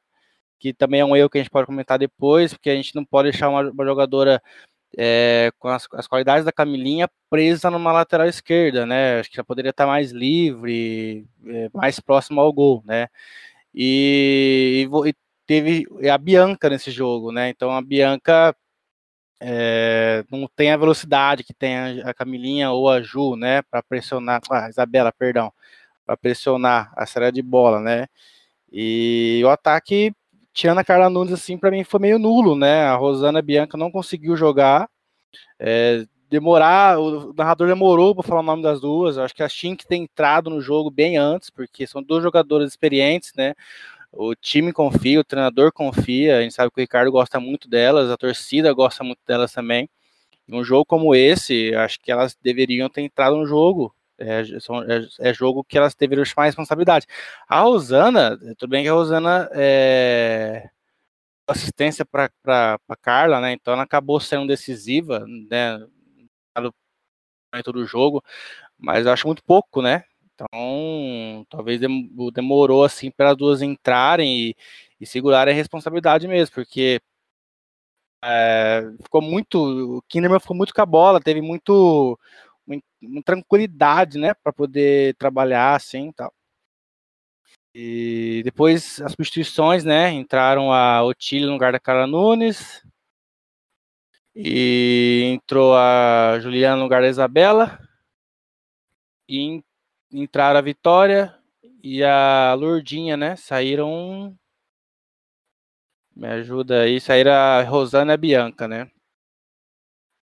que 0.60 0.72
também 0.72 1.00
é 1.00 1.04
um 1.04 1.16
erro 1.16 1.28
que 1.28 1.38
a 1.38 1.42
gente 1.42 1.50
pode 1.50 1.66
comentar 1.66 1.98
depois, 1.98 2.54
porque 2.54 2.70
a 2.70 2.76
gente 2.76 2.94
não 2.94 3.04
pode 3.04 3.30
deixar 3.30 3.48
uma, 3.48 3.68
uma 3.70 3.84
jogadora 3.84 4.40
é, 4.96 5.50
com 5.58 5.68
as, 5.68 5.86
as, 5.92 6.06
qualidades 6.06 6.44
da 6.44 6.52
Camilinha 6.52 7.08
presa 7.30 7.70
numa 7.70 7.92
lateral 7.92 8.26
esquerda, 8.26 8.86
né? 8.86 9.20
Acho 9.20 9.30
que 9.30 9.36
já 9.36 9.44
poderia 9.44 9.70
estar 9.70 9.86
mais 9.86 10.10
livre, 10.12 11.26
é, 11.46 11.70
mais 11.72 12.00
próximo 12.00 12.40
ao 12.40 12.52
gol, 12.52 12.82
né? 12.86 13.08
E, 13.74 14.88
e, 15.06 15.14
teve 15.46 15.86
a 16.10 16.18
Bianca 16.18 16.70
nesse 16.70 16.90
jogo, 16.90 17.32
né? 17.32 17.48
Então 17.50 17.70
a 17.72 17.82
Bianca 17.82 18.54
é, 19.40 20.24
não 20.30 20.48
tem 20.56 20.70
a 20.72 20.76
velocidade 20.76 21.44
que 21.44 21.54
tem 21.54 21.76
a, 21.76 22.10
a 22.10 22.14
Camilinha 22.14 22.70
ou 22.70 22.88
a 22.88 23.02
Ju, 23.02 23.36
né? 23.36 23.62
Para 23.62 23.82
pressionar, 23.82 24.40
a 24.50 24.68
Isabela, 24.68 25.12
perdão, 25.12 25.52
para 26.06 26.16
pressionar 26.16 26.92
a 26.96 27.06
série 27.06 27.32
de 27.32 27.42
bola, 27.42 27.80
né? 27.80 28.06
E 28.72 29.42
o 29.44 29.48
ataque, 29.50 30.14
tirando 30.54 30.78
a 30.78 30.84
Carla 30.84 31.10
Nunes, 31.10 31.34
assim, 31.34 31.58
para 31.58 31.70
mim 31.70 31.84
foi 31.84 32.00
meio 32.00 32.18
nulo, 32.18 32.56
né? 32.56 32.84
A 32.84 32.94
Rosana 32.94 33.42
Bianca 33.42 33.76
não 33.76 33.90
conseguiu 33.90 34.36
jogar. 34.36 34.88
É, 35.58 36.04
demorar, 36.30 36.98
o 36.98 37.34
narrador 37.34 37.68
demorou 37.68 38.14
para 38.14 38.26
falar 38.26 38.40
o 38.40 38.44
nome 38.44 38.62
das 38.62 38.80
duas. 38.80 39.16
Eu 39.16 39.24
acho 39.24 39.34
que 39.34 39.42
a 39.42 39.48
Shin 39.48 39.76
que 39.76 39.86
tem 39.86 40.04
entrado 40.04 40.48
no 40.48 40.60
jogo 40.60 40.90
bem 40.90 41.16
antes, 41.18 41.50
porque 41.50 41.86
são 41.86 42.02
duas 42.02 42.22
jogadoras 42.22 42.70
experientes, 42.70 43.32
né? 43.36 43.54
O 44.12 44.34
time 44.34 44.72
confia, 44.72 45.20
o 45.20 45.24
treinador 45.24 45.72
confia. 45.72 46.38
A 46.38 46.42
gente 46.42 46.54
sabe 46.54 46.70
que 46.70 46.80
o 46.80 46.82
Ricardo 46.82 47.10
gosta 47.10 47.40
muito 47.40 47.68
delas, 47.68 48.10
a 48.10 48.16
torcida 48.16 48.72
gosta 48.72 49.02
muito 49.02 49.20
delas 49.26 49.52
também. 49.52 49.88
Um 50.48 50.62
jogo 50.62 50.84
como 50.84 51.14
esse, 51.14 51.74
acho 51.74 51.98
que 52.00 52.12
elas 52.12 52.36
deveriam 52.42 52.88
ter 52.88 53.02
entrado 53.02 53.36
no 53.36 53.46
jogo. 53.46 53.94
É, 54.18 54.42
é, 54.42 55.30
é 55.30 55.34
jogo 55.34 55.64
que 55.64 55.76
elas 55.76 55.94
deveriam 55.94 56.24
chamar 56.24 56.46
responsabilidade. 56.46 57.06
A 57.48 57.60
Rosana, 57.60 58.38
tudo 58.58 58.70
bem 58.70 58.84
que 58.84 58.88
a 58.88 58.92
Rosana 58.92 59.48
é 59.52 60.70
assistência 61.46 62.04
para 62.06 62.30
Carla, 63.02 63.40
né? 63.40 63.52
Então 63.52 63.74
ela 63.74 63.82
acabou 63.82 64.20
sendo 64.20 64.46
decisiva, 64.46 65.24
né? 65.50 65.78
do 67.72 67.86
jogo, 67.86 68.22
Mas 68.78 69.06
eu 69.06 69.12
acho 69.12 69.26
muito 69.26 69.42
pouco, 69.44 69.82
né? 69.82 70.04
Então, 70.34 71.46
talvez 71.48 71.80
demorou 72.32 72.84
assim 72.84 73.10
para 73.10 73.30
as 73.30 73.36
duas 73.36 73.62
entrarem 73.62 74.50
e, 74.50 74.56
e 75.00 75.06
segurarem 75.06 75.54
a 75.54 75.56
responsabilidade 75.56 76.26
mesmo, 76.28 76.54
porque 76.54 77.00
é, 78.24 78.82
ficou 79.02 79.22
muito. 79.22 79.98
O 79.98 80.02
Kinderman 80.08 80.40
ficou 80.40 80.56
muito 80.56 80.74
com 80.74 80.80
a 80.82 80.86
bola, 80.86 81.20
teve 81.20 81.40
muito. 81.40 82.18
Uma 82.66 83.22
tranquilidade, 83.22 84.18
né, 84.18 84.32
para 84.34 84.52
poder 84.52 85.14
trabalhar 85.16 85.74
assim 85.74 86.10
tal. 86.12 86.32
E 87.74 88.40
depois 88.44 89.00
as 89.00 89.12
substituições, 89.12 89.84
né? 89.84 90.10
Entraram 90.10 90.72
a 90.72 91.02
Otília 91.02 91.46
no 91.46 91.52
lugar 91.54 91.72
da 91.72 91.80
Carla 91.80 92.06
Nunes. 92.06 92.82
E 94.34 95.32
entrou 95.34 95.74
a 95.76 96.38
Juliana 96.40 96.76
no 96.76 96.82
lugar 96.84 97.02
da 97.02 97.08
Isabela. 97.08 97.78
E 99.28 99.60
entraram 100.12 100.58
a 100.58 100.62
Vitória 100.62 101.36
e 101.82 102.02
a 102.04 102.54
Lourdinha, 102.54 103.16
né? 103.16 103.36
Saíram 103.36 104.36
me 106.14 106.28
ajuda 106.28 106.82
aí, 106.82 107.00
sair 107.00 107.28
a 107.28 107.62
Rosana 107.62 108.12
e 108.12 108.14
a 108.14 108.16
Bianca, 108.16 108.68
né? 108.68 108.88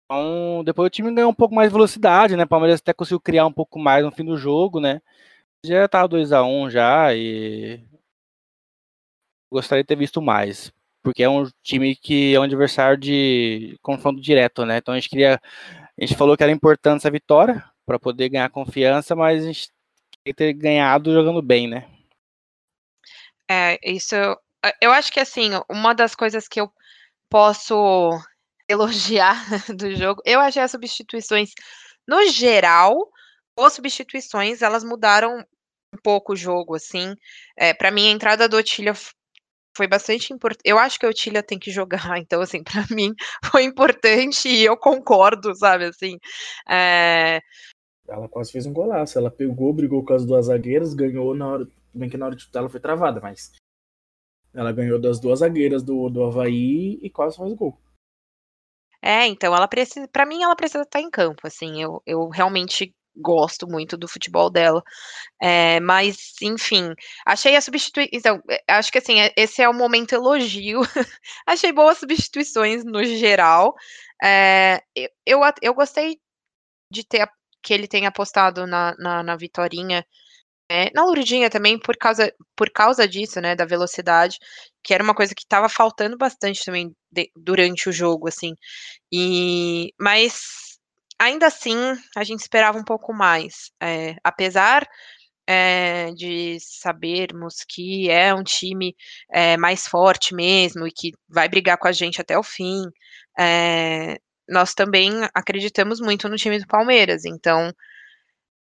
Então, 0.04 0.62
depois 0.64 0.86
o 0.86 0.90
time 0.90 1.12
ganhou 1.14 1.30
um 1.30 1.34
pouco 1.34 1.54
mais 1.54 1.70
de 1.70 1.72
velocidade, 1.72 2.36
né? 2.36 2.44
O 2.44 2.48
Palmeiras 2.48 2.80
até 2.80 2.92
conseguiu 2.92 3.20
criar 3.20 3.46
um 3.46 3.52
pouco 3.52 3.78
mais 3.78 4.04
no 4.04 4.12
fim 4.12 4.24
do 4.24 4.36
jogo, 4.36 4.80
né? 4.80 5.00
Já 5.64 5.88
tava 5.88 6.08
2 6.08 6.32
a 6.32 6.42
1 6.44 6.62
um 6.62 6.70
já 6.70 7.14
e 7.14 7.82
gostaria 9.50 9.82
de 9.82 9.86
ter 9.88 9.96
visto 9.96 10.20
mais, 10.20 10.72
porque 11.02 11.22
é 11.22 11.28
um 11.28 11.48
time 11.62 11.96
que 11.96 12.34
é 12.34 12.40
um 12.40 12.42
adversário 12.42 12.98
de 12.98 13.78
confronto 13.80 14.20
direto, 14.20 14.66
né? 14.66 14.78
Então 14.78 14.92
a 14.92 14.98
gente 14.98 15.08
queria 15.08 15.40
a 15.98 16.04
gente 16.04 16.16
falou 16.16 16.36
que 16.36 16.42
era 16.42 16.52
importante 16.52 16.98
essa 16.98 17.10
vitória 17.10 17.64
para 17.86 17.98
poder 17.98 18.28
ganhar 18.28 18.50
confiança, 18.50 19.14
mas 19.14 19.42
a 19.42 19.46
gente 19.46 19.70
ter 20.36 20.52
ganhado 20.52 21.12
jogando 21.12 21.40
bem, 21.40 21.68
né? 21.68 21.88
É, 23.48 23.78
isso 23.88 24.14
eu 24.80 24.90
acho 24.92 25.12
que 25.12 25.20
assim, 25.20 25.50
uma 25.68 25.94
das 25.94 26.14
coisas 26.14 26.48
que 26.48 26.60
eu 26.60 26.70
posso 27.30 28.10
elogiar 28.68 29.36
do 29.76 29.94
jogo, 29.94 30.22
eu 30.24 30.40
achei 30.40 30.62
as 30.62 30.70
substituições 30.70 31.50
no 32.06 32.28
geral, 32.28 33.10
as 33.58 33.72
substituições, 33.72 34.62
elas 34.62 34.84
mudaram 34.84 35.44
um 35.92 35.98
pouco 36.02 36.32
o 36.32 36.36
jogo, 36.36 36.74
assim. 36.74 37.14
É, 37.56 37.72
para 37.72 37.90
mim, 37.90 38.08
a 38.08 38.10
entrada 38.10 38.48
do 38.48 38.56
Otília 38.56 38.92
foi 39.76 39.86
bastante 39.86 40.32
importante. 40.32 40.62
Eu 40.64 40.78
acho 40.78 40.98
que 40.98 41.06
a 41.06 41.08
Otília 41.08 41.42
tem 41.42 41.58
que 41.58 41.70
jogar, 41.70 42.18
então, 42.18 42.40
assim, 42.40 42.62
para 42.62 42.84
mim 42.94 43.14
foi 43.50 43.64
importante 43.64 44.48
e 44.48 44.64
eu 44.64 44.76
concordo, 44.76 45.54
sabe, 45.54 45.86
assim. 45.86 46.18
É... 46.68 47.40
Ela 48.06 48.28
quase 48.28 48.52
fez 48.52 48.66
um 48.66 48.72
golaço. 48.72 49.18
Ela 49.18 49.30
pegou, 49.30 49.72
brigou 49.72 50.04
com 50.04 50.12
as 50.12 50.26
duas 50.26 50.46
zagueiras, 50.46 50.92
ganhou 50.94 51.34
na 51.34 51.48
hora. 51.48 51.68
Bem 51.94 52.10
que 52.10 52.16
na 52.16 52.26
hora 52.26 52.36
de 52.36 52.42
chutar 52.42 52.58
ela 52.58 52.68
foi 52.68 52.80
travada, 52.80 53.20
mas 53.20 53.52
ela 54.52 54.72
ganhou 54.72 55.00
das 55.00 55.18
duas 55.20 55.38
zagueiras 55.38 55.82
do, 55.82 56.10
do 56.10 56.24
Havaí 56.24 56.98
e 57.00 57.08
quase 57.08 57.36
faz 57.36 57.52
gol. 57.54 57.78
É, 59.04 59.26
então 59.26 59.54
ela 59.54 59.68
precisa, 59.68 60.08
para 60.08 60.24
mim 60.24 60.42
ela 60.42 60.56
precisa 60.56 60.82
estar 60.82 60.98
em 61.00 61.10
campo, 61.10 61.46
assim, 61.46 61.82
eu, 61.82 62.02
eu 62.06 62.28
realmente 62.30 62.94
gosto 63.14 63.68
muito 63.68 63.98
do 63.98 64.08
futebol 64.08 64.48
dela, 64.50 64.82
é, 65.42 65.78
mas 65.80 66.32
enfim, 66.42 66.94
achei 67.26 67.54
a 67.54 67.60
substituição, 67.60 68.08
então, 68.12 68.42
é, 68.48 68.64
acho 68.68 68.90
que 68.90 68.96
assim, 68.98 69.20
é, 69.20 69.30
esse 69.36 69.60
é 69.62 69.68
o 69.68 69.74
momento 69.74 70.14
elogio, 70.14 70.80
achei 71.46 71.70
boas 71.70 71.98
substituições 71.98 72.82
no 72.82 73.04
geral, 73.04 73.74
é, 74.22 74.80
eu, 75.26 75.40
eu 75.60 75.74
gostei 75.74 76.18
de 76.90 77.04
ter, 77.04 77.28
que 77.62 77.74
ele 77.74 77.86
tenha 77.86 78.08
apostado 78.08 78.66
na, 78.66 78.94
na, 78.98 79.22
na 79.22 79.36
Vitorinha, 79.36 80.06
é, 80.70 80.90
na 80.94 81.04
Lourdinha 81.04 81.50
também, 81.50 81.78
por 81.78 81.96
causa, 81.96 82.32
por 82.56 82.70
causa 82.70 83.06
disso, 83.06 83.40
né, 83.40 83.54
da 83.54 83.64
velocidade, 83.64 84.38
que 84.82 84.94
era 84.94 85.02
uma 85.02 85.14
coisa 85.14 85.34
que 85.34 85.42
estava 85.42 85.68
faltando 85.68 86.16
bastante 86.16 86.64
também 86.64 86.94
de, 87.10 87.30
durante 87.36 87.88
o 87.88 87.92
jogo, 87.92 88.28
assim. 88.28 88.54
E, 89.12 89.92
mas, 90.00 90.78
ainda 91.18 91.46
assim, 91.46 91.76
a 92.16 92.24
gente 92.24 92.40
esperava 92.40 92.78
um 92.78 92.84
pouco 92.84 93.12
mais. 93.12 93.70
É, 93.82 94.16
apesar 94.24 94.86
é, 95.46 96.12
de 96.12 96.58
sabermos 96.60 97.56
que 97.68 98.10
é 98.10 98.34
um 98.34 98.42
time 98.42 98.94
é, 99.32 99.56
mais 99.56 99.86
forte 99.86 100.34
mesmo 100.34 100.86
e 100.86 100.92
que 100.92 101.12
vai 101.28 101.48
brigar 101.48 101.78
com 101.78 101.88
a 101.88 101.92
gente 101.92 102.20
até 102.20 102.38
o 102.38 102.42
fim, 102.42 102.82
é, 103.38 104.18
nós 104.48 104.74
também 104.74 105.10
acreditamos 105.34 106.00
muito 106.00 106.28
no 106.28 106.36
time 106.36 106.58
do 106.58 106.66
Palmeiras, 106.66 107.24
então 107.24 107.72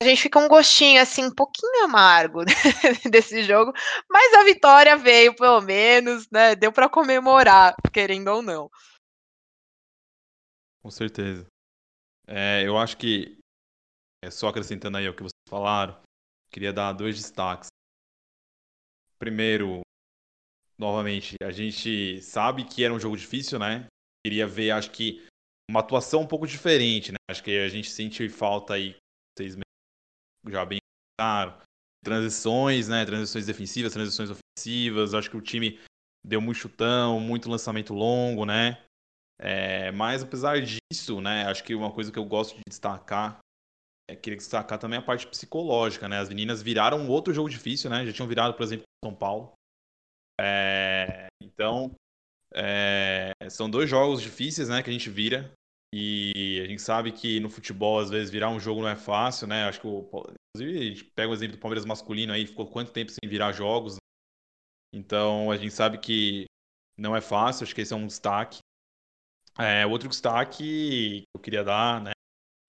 a 0.02 0.04
gente 0.06 0.22
fica 0.22 0.38
um 0.38 0.48
gostinho 0.48 1.00
assim, 1.00 1.24
um 1.24 1.34
pouquinho 1.34 1.84
amargo 1.84 2.40
desse 3.10 3.42
jogo, 3.44 3.72
mas 4.08 4.34
a 4.34 4.44
vitória 4.44 4.96
veio 4.96 5.34
pelo 5.34 5.60
menos, 5.60 6.28
né? 6.30 6.54
Deu 6.54 6.72
para 6.72 6.88
comemorar, 6.88 7.74
querendo 7.92 8.28
ou 8.28 8.42
não. 8.42 8.70
Com 10.82 10.90
certeza. 10.90 11.46
É, 12.26 12.62
eu 12.66 12.76
acho 12.76 12.96
que, 12.96 13.38
é, 14.22 14.30
só 14.30 14.48
acrescentando 14.48 14.98
aí 14.98 15.08
o 15.08 15.14
que 15.14 15.22
vocês 15.22 15.32
falaram, 15.48 15.98
queria 16.50 16.72
dar 16.72 16.92
dois 16.92 17.16
destaques. 17.16 17.68
Primeiro, 19.18 19.80
novamente, 20.76 21.36
a 21.42 21.50
gente 21.50 22.20
sabe 22.20 22.64
que 22.64 22.84
era 22.84 22.92
um 22.92 23.00
jogo 23.00 23.16
difícil, 23.16 23.58
né? 23.58 23.86
Queria 24.24 24.46
ver, 24.46 24.72
acho 24.72 24.90
que, 24.90 25.26
uma 25.70 25.80
atuação 25.80 26.22
um 26.22 26.26
pouco 26.26 26.46
diferente, 26.46 27.12
né? 27.12 27.16
Acho 27.30 27.42
que 27.42 27.58
a 27.58 27.68
gente 27.68 27.90
sentiu 27.90 28.28
falta 28.30 28.74
aí 28.74 28.96
seis 29.38 29.56
já 30.48 30.64
bem 30.64 30.80
claro. 31.18 31.54
Transições, 32.04 32.88
né? 32.88 33.04
Transições 33.04 33.46
defensivas, 33.46 33.92
transições 33.92 34.30
ofensivas. 34.30 35.14
Acho 35.14 35.30
que 35.30 35.36
o 35.36 35.42
time 35.42 35.80
deu 36.24 36.40
muito 36.40 36.58
chutão, 36.58 37.20
muito 37.20 37.50
lançamento 37.50 37.94
longo, 37.94 38.44
né? 38.44 38.82
É, 39.38 39.90
mas 39.92 40.22
apesar 40.22 40.60
disso, 40.60 41.20
né? 41.20 41.44
Acho 41.46 41.64
que 41.64 41.74
uma 41.74 41.92
coisa 41.92 42.12
que 42.12 42.18
eu 42.18 42.24
gosto 42.24 42.56
de 42.56 42.62
destacar 42.68 43.38
é 44.08 44.14
queria 44.14 44.36
destacar 44.36 44.78
também 44.78 44.98
a 44.98 45.02
parte 45.02 45.26
psicológica, 45.26 46.08
né? 46.08 46.18
As 46.18 46.28
meninas 46.28 46.62
viraram 46.62 47.08
outro 47.08 47.32
jogo 47.32 47.48
difícil, 47.48 47.90
né? 47.90 48.04
Já 48.04 48.12
tinham 48.12 48.28
virado, 48.28 48.54
por 48.54 48.62
exemplo, 48.62 48.84
São 49.04 49.14
Paulo. 49.14 49.52
É, 50.38 51.26
então, 51.42 51.94
é, 52.52 53.32
são 53.50 53.70
dois 53.70 53.88
jogos 53.88 54.20
difíceis, 54.20 54.68
né? 54.68 54.82
Que 54.82 54.90
a 54.90 54.92
gente 54.92 55.08
vira. 55.08 55.52
E 55.96 56.60
a 56.60 56.66
gente 56.66 56.82
sabe 56.82 57.12
que 57.12 57.38
no 57.38 57.48
futebol, 57.48 58.00
às 58.00 58.10
vezes, 58.10 58.28
virar 58.28 58.50
um 58.50 58.58
jogo 58.58 58.82
não 58.82 58.88
é 58.88 58.96
fácil, 58.96 59.46
né? 59.46 59.62
Acho 59.68 59.80
que, 59.80 59.86
o, 59.86 60.00
inclusive, 60.56 60.80
a 60.80 60.88
gente 60.88 61.04
pega 61.04 61.30
o 61.30 61.32
exemplo 61.32 61.56
do 61.56 61.60
Palmeiras 61.60 61.84
masculino 61.84 62.32
aí, 62.32 62.48
ficou 62.48 62.66
quanto 62.66 62.90
tempo 62.90 63.12
sem 63.12 63.30
virar 63.30 63.52
jogos. 63.52 63.94
Então, 64.92 65.52
a 65.52 65.56
gente 65.56 65.72
sabe 65.72 65.98
que 65.98 66.46
não 66.98 67.14
é 67.14 67.20
fácil, 67.20 67.62
acho 67.62 67.72
que 67.72 67.80
esse 67.80 67.92
é 67.92 67.96
um 67.96 68.08
destaque. 68.08 68.58
É, 69.56 69.86
outro 69.86 70.08
destaque 70.08 70.56
que 70.56 71.22
eu 71.32 71.40
queria 71.40 71.62
dar, 71.62 72.00
né, 72.00 72.10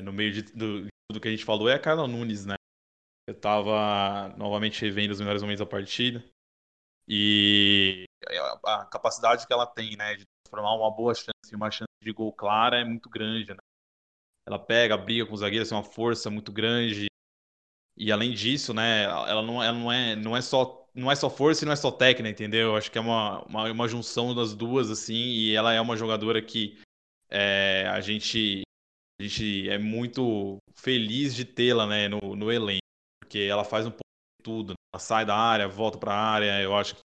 no 0.04 0.14
meio 0.14 0.32
de, 0.32 0.44
do, 0.44 0.86
tudo 1.10 1.20
que 1.20 1.28
a 1.28 1.32
gente 1.32 1.44
falou, 1.44 1.68
é 1.68 1.74
a 1.74 1.80
Carla 1.80 2.08
Nunes, 2.08 2.46
né? 2.46 2.54
Eu 3.28 3.34
tava 3.34 4.36
novamente 4.38 4.80
revendo 4.82 5.14
os 5.14 5.20
melhores 5.20 5.42
momentos 5.42 5.66
da 5.66 5.66
partida. 5.66 6.24
E 7.08 8.06
a, 8.64 8.82
a 8.82 8.86
capacidade 8.86 9.48
que 9.48 9.54
ela 9.54 9.66
tem, 9.66 9.98
né, 9.98 10.14
de 10.14 10.26
transformar 10.44 10.76
uma 10.76 10.92
boa 10.92 11.16
chance 11.16 11.52
em 11.52 11.56
uma 11.56 11.72
chance 11.72 11.90
de 12.06 12.14
gol 12.14 12.32
clara 12.32 12.80
é 12.80 12.86
muito 12.86 13.10
grande, 13.10 13.52
né? 13.52 13.58
Ela 14.48 14.60
pega, 14.60 14.96
briga 14.96 15.26
com 15.26 15.34
os 15.34 15.40
zagueiros, 15.40 15.68
tem 15.68 15.78
uma 15.78 15.84
força 15.84 16.30
muito 16.30 16.52
grande. 16.52 17.08
E 17.98 18.12
além 18.12 18.32
disso, 18.32 18.74
né, 18.74 19.04
ela 19.04 19.42
não, 19.42 19.64
ela 19.64 19.78
não 19.78 19.92
é, 19.92 20.16
não 20.16 20.38
é 20.38 20.42
só 20.42 20.84
não 20.94 21.12
é 21.12 21.16
só 21.16 21.30
força 21.30 21.64
e 21.64 21.66
não 21.66 21.74
é 21.74 21.76
só 21.76 21.92
técnica, 21.92 22.30
entendeu? 22.30 22.76
Acho 22.76 22.90
que 22.90 22.98
é 22.98 23.02
uma, 23.02 23.44
uma, 23.44 23.70
uma 23.70 23.88
junção 23.88 24.34
das 24.34 24.54
duas, 24.56 24.90
assim, 24.90 25.14
e 25.14 25.54
ela 25.54 25.74
é 25.74 25.82
uma 25.82 25.98
jogadora 25.98 26.42
que 26.42 26.80
é, 27.30 27.86
a, 27.90 28.00
gente, 28.00 28.62
a 29.20 29.24
gente 29.24 29.70
é 29.70 29.78
muito 29.78 30.58
feliz 30.74 31.36
de 31.36 31.44
tê-la 31.44 31.86
né, 31.86 32.08
no, 32.08 32.34
no 32.34 32.50
elenco, 32.50 32.80
porque 33.22 33.40
ela 33.40 33.66
faz 33.66 33.86
um 33.86 33.92
pouco 33.92 34.04
de 34.40 34.44
tudo. 34.44 34.70
Né? 34.70 34.76
Ela 34.94 35.00
sai 35.02 35.26
da 35.26 35.36
área, 35.36 35.68
volta 35.68 35.98
para 35.98 36.14
a 36.14 36.18
área, 36.18 36.62
eu 36.62 36.74
acho 36.74 36.96
que 36.96 37.02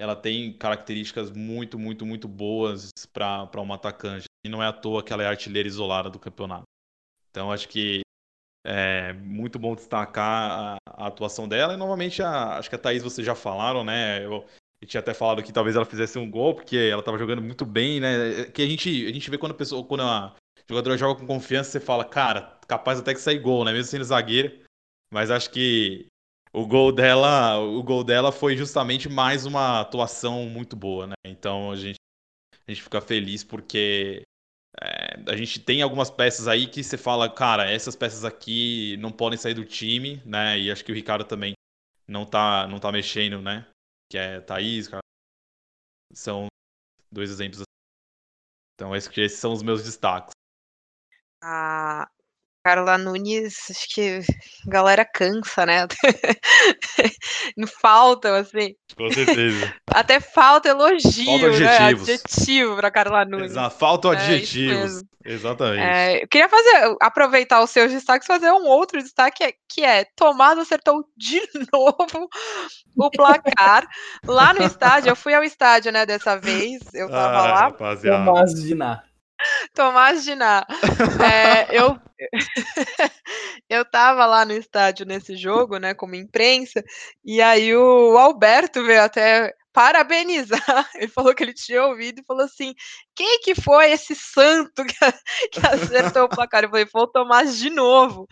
ela 0.00 0.16
tem 0.16 0.50
características 0.54 1.30
muito, 1.30 1.78
muito, 1.78 2.06
muito 2.06 2.26
boas 2.26 2.90
para 3.12 3.60
um 3.60 3.70
atacante. 3.70 4.24
E 4.42 4.48
não 4.48 4.62
é 4.62 4.66
à 4.66 4.72
toa 4.72 5.04
que 5.04 5.12
ela 5.12 5.22
é 5.22 5.26
artilheira 5.26 5.68
isolada 5.68 6.08
do 6.08 6.18
campeonato. 6.18 6.64
Então 7.30 7.52
acho 7.52 7.68
que 7.68 8.00
é 8.66 9.12
muito 9.12 9.58
bom 9.58 9.74
destacar 9.74 10.50
a, 10.50 10.76
a 10.86 11.06
atuação 11.06 11.46
dela. 11.46 11.74
E 11.74 11.76
novamente, 11.76 12.22
a, 12.22 12.56
acho 12.56 12.70
que 12.70 12.76
a 12.76 12.78
Thaís 12.78 13.02
vocês 13.02 13.26
já 13.26 13.34
falaram, 13.34 13.84
né? 13.84 14.24
Eu, 14.24 14.46
eu 14.80 14.88
tinha 14.88 15.02
até 15.02 15.12
falado 15.12 15.42
que 15.42 15.52
talvez 15.52 15.76
ela 15.76 15.84
fizesse 15.84 16.18
um 16.18 16.30
gol, 16.30 16.54
porque 16.54 16.78
ela 16.78 17.00
estava 17.00 17.18
jogando 17.18 17.42
muito 17.42 17.66
bem, 17.66 18.00
né? 18.00 18.46
Que 18.54 18.62
a 18.62 18.66
gente, 18.66 19.06
a 19.06 19.12
gente 19.12 19.30
vê 19.30 19.36
quando 19.36 19.52
a 19.52 19.58
pessoa, 19.58 19.84
quando 19.84 20.02
a 20.02 20.34
jogadora 20.66 20.96
joga 20.96 21.20
com 21.20 21.26
confiança, 21.26 21.72
você 21.72 21.80
fala, 21.80 22.06
cara, 22.06 22.58
capaz 22.66 22.98
até 22.98 23.12
que 23.12 23.20
sair 23.20 23.38
gol, 23.38 23.66
né? 23.66 23.72
Mesmo 23.72 23.90
sendo 23.90 24.04
zagueira. 24.04 24.58
Mas 25.12 25.30
acho 25.30 25.50
que 25.50 26.06
o 26.52 26.66
gol 26.66 26.92
dela, 26.92 27.58
o 27.58 27.82
gol 27.82 28.02
dela 28.02 28.32
foi 28.32 28.56
justamente 28.56 29.08
mais 29.08 29.46
uma 29.46 29.80
atuação 29.80 30.46
muito 30.46 30.74
boa, 30.74 31.06
né? 31.06 31.14
Então 31.24 31.70
a 31.70 31.76
gente, 31.76 31.98
a 32.66 32.70
gente 32.70 32.82
fica 32.82 33.00
feliz 33.00 33.44
porque 33.44 34.22
é, 34.80 35.30
a 35.30 35.36
gente 35.36 35.60
tem 35.60 35.82
algumas 35.82 36.10
peças 36.10 36.48
aí 36.48 36.66
que 36.66 36.82
você 36.82 36.98
fala, 36.98 37.32
cara, 37.32 37.70
essas 37.70 37.94
peças 37.94 38.24
aqui 38.24 38.96
não 38.98 39.12
podem 39.12 39.38
sair 39.38 39.54
do 39.54 39.64
time, 39.64 40.22
né? 40.24 40.58
E 40.58 40.70
acho 40.70 40.84
que 40.84 40.92
o 40.92 40.94
Ricardo 40.94 41.24
também 41.24 41.54
não 42.06 42.26
tá, 42.26 42.66
não 42.66 42.80
tá 42.80 42.90
mexendo, 42.90 43.40
né? 43.40 43.66
Que 44.10 44.18
é 44.18 44.40
Thaís, 44.40 44.88
cara. 44.88 45.02
São 46.12 46.46
dois 47.12 47.30
exemplos. 47.30 47.62
Então, 48.74 48.96
esses 48.96 49.32
são 49.34 49.52
os 49.52 49.62
meus 49.62 49.84
destaques. 49.84 50.32
A 51.42 52.08
Carla 52.62 52.98
Nunes, 52.98 53.56
acho 53.70 53.88
que 53.94 54.20
a 54.66 54.70
galera 54.70 55.04
cansa, 55.04 55.64
né? 55.64 55.86
Não 57.56 57.66
faltam, 57.66 58.34
assim. 58.34 58.74
Com 58.96 59.10
certeza. 59.10 59.72
Até 59.88 60.20
falta 60.20 60.68
elogio, 60.68 61.24
Falta 61.24 61.58
né? 61.58 61.76
adjetivos. 61.78 62.08
Adjetivo 62.08 62.76
pra 62.76 62.90
Carla 62.90 63.24
Nunes. 63.24 63.52
Exato. 63.52 63.78
Faltam 63.78 64.12
É, 64.12 64.16
adjetivos. 64.16 65.02
Exatamente. 65.24 65.82
É, 65.82 66.22
eu 66.22 66.28
queria 66.28 66.48
fazer, 66.48 66.96
aproveitar 67.00 67.62
os 67.62 67.70
seus 67.70 67.92
destaques, 67.92 68.26
fazer 68.26 68.50
um 68.52 68.66
outro 68.66 69.02
destaque, 69.02 69.54
que 69.68 69.82
é 69.84 70.04
Tomás 70.16 70.58
acertou 70.58 71.04
de 71.16 71.40
novo 71.72 72.28
o 72.96 73.10
placar 73.10 73.86
lá 74.26 74.52
no 74.54 74.62
estádio. 74.64 75.10
Eu 75.10 75.16
fui 75.16 75.34
ao 75.34 75.42
estádio, 75.44 75.92
né, 75.92 76.04
dessa 76.06 76.36
vez, 76.38 76.80
eu 76.94 77.08
tava 77.10 77.38
Ah, 77.38 77.42
lá. 77.52 77.60
rapaziada. 77.60 78.24
Tomás 78.24 78.54
Diná. 78.54 79.02
Tomás 79.74 80.24
Diná. 80.24 80.66
É, 81.22 81.78
eu, 81.78 81.98
eu 83.68 83.84
tava 83.84 84.26
lá 84.26 84.44
no 84.44 84.52
estádio 84.52 85.06
nesse 85.06 85.36
jogo, 85.36 85.78
né, 85.78 85.94
como 85.94 86.14
imprensa, 86.14 86.82
e 87.24 87.40
aí 87.40 87.74
o 87.74 88.16
Alberto 88.18 88.84
veio 88.84 89.02
até 89.02 89.54
parabenizar. 89.72 90.60
Ele 90.96 91.08
falou 91.08 91.34
que 91.34 91.42
ele 91.42 91.54
tinha 91.54 91.84
ouvido 91.84 92.20
e 92.20 92.24
falou 92.24 92.44
assim: 92.44 92.74
quem 93.14 93.40
que 93.40 93.54
foi 93.54 93.90
esse 93.92 94.14
santo 94.14 94.84
que, 94.84 94.94
que 95.52 95.66
acertou 95.66 96.24
o 96.24 96.28
placar? 96.28 96.64
Eu 96.64 96.70
falei, 96.70 96.86
foi 96.86 97.02
o 97.02 97.06
Tomás 97.06 97.56
de 97.58 97.70
novo. 97.70 98.26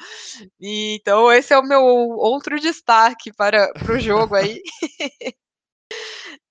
E, 0.60 0.96
então, 0.96 1.32
esse 1.32 1.52
é 1.52 1.58
o 1.58 1.66
meu 1.66 1.82
outro 1.82 2.58
destaque 2.60 3.32
para 3.32 3.70
o 3.90 3.98
jogo 3.98 4.34
aí. 4.34 4.60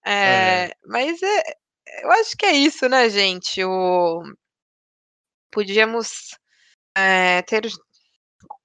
É, 0.09 0.71
Mas 0.85 1.21
é, 1.21 1.43
eu 2.01 2.11
acho 2.13 2.37
que 2.37 2.45
é 2.45 2.53
isso, 2.53 2.87
né, 2.87 3.09
gente? 3.09 3.61
O, 3.63 4.23
podíamos 5.51 6.37
é, 6.95 7.41
ter 7.43 7.67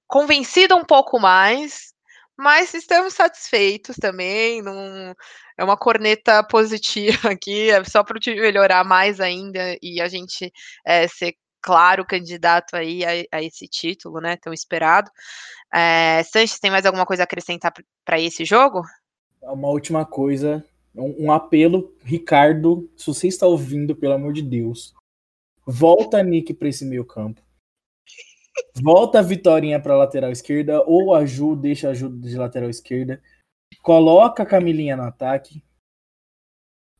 convencido 0.07 0.75
um 0.75 0.83
pouco 0.83 1.19
mais, 1.19 1.93
mas 2.37 2.73
estamos 2.73 3.13
satisfeitos 3.13 3.95
também. 3.95 4.61
Não, 4.61 5.13
é 5.57 5.63
uma 5.63 5.77
corneta 5.77 6.43
positiva 6.47 7.29
aqui, 7.31 7.69
é 7.69 7.83
só 7.83 8.03
para 8.03 8.19
time 8.19 8.39
melhorar 8.39 8.83
mais 8.83 9.19
ainda 9.19 9.77
e 9.81 10.01
a 10.01 10.07
gente 10.07 10.51
é, 10.85 11.07
ser 11.07 11.35
claro 11.61 12.05
candidato 12.05 12.75
aí 12.75 13.03
a, 13.05 13.37
a 13.37 13.41
esse 13.41 13.67
título, 13.67 14.19
né? 14.19 14.35
Tão 14.37 14.53
esperado. 14.53 15.09
É, 15.73 16.21
Sanches, 16.23 16.59
tem 16.59 16.69
mais 16.69 16.85
alguma 16.85 17.05
coisa 17.05 17.23
a 17.23 17.25
acrescentar 17.25 17.73
para 18.05 18.19
esse 18.19 18.43
jogo? 18.45 18.83
Uma 19.41 19.69
última 19.69 20.05
coisa, 20.05 20.63
um, 20.95 21.25
um 21.25 21.31
apelo, 21.31 21.95
Ricardo, 22.03 22.89
se 22.95 23.07
você 23.07 23.27
está 23.27 23.47
ouvindo, 23.47 23.95
pelo 23.95 24.13
amor 24.13 24.33
de 24.33 24.41
Deus, 24.41 24.93
volta 25.65 26.21
Nick 26.23 26.53
para 26.53 26.67
esse 26.67 26.85
meio 26.85 27.05
campo. 27.05 27.41
Volta 28.81 29.19
a 29.19 29.21
Vitorinha 29.21 29.81
para 29.81 29.95
lateral 29.95 30.31
esquerda 30.31 30.83
ou 30.83 31.13
a 31.13 31.25
Ju, 31.25 31.55
deixa 31.55 31.89
a 31.89 31.93
Ju 31.93 32.09
de 32.09 32.35
lateral 32.37 32.69
esquerda. 32.69 33.21
Coloca 33.81 34.43
a 34.43 34.45
Camilinha 34.45 34.95
no 34.95 35.03
ataque. 35.03 35.63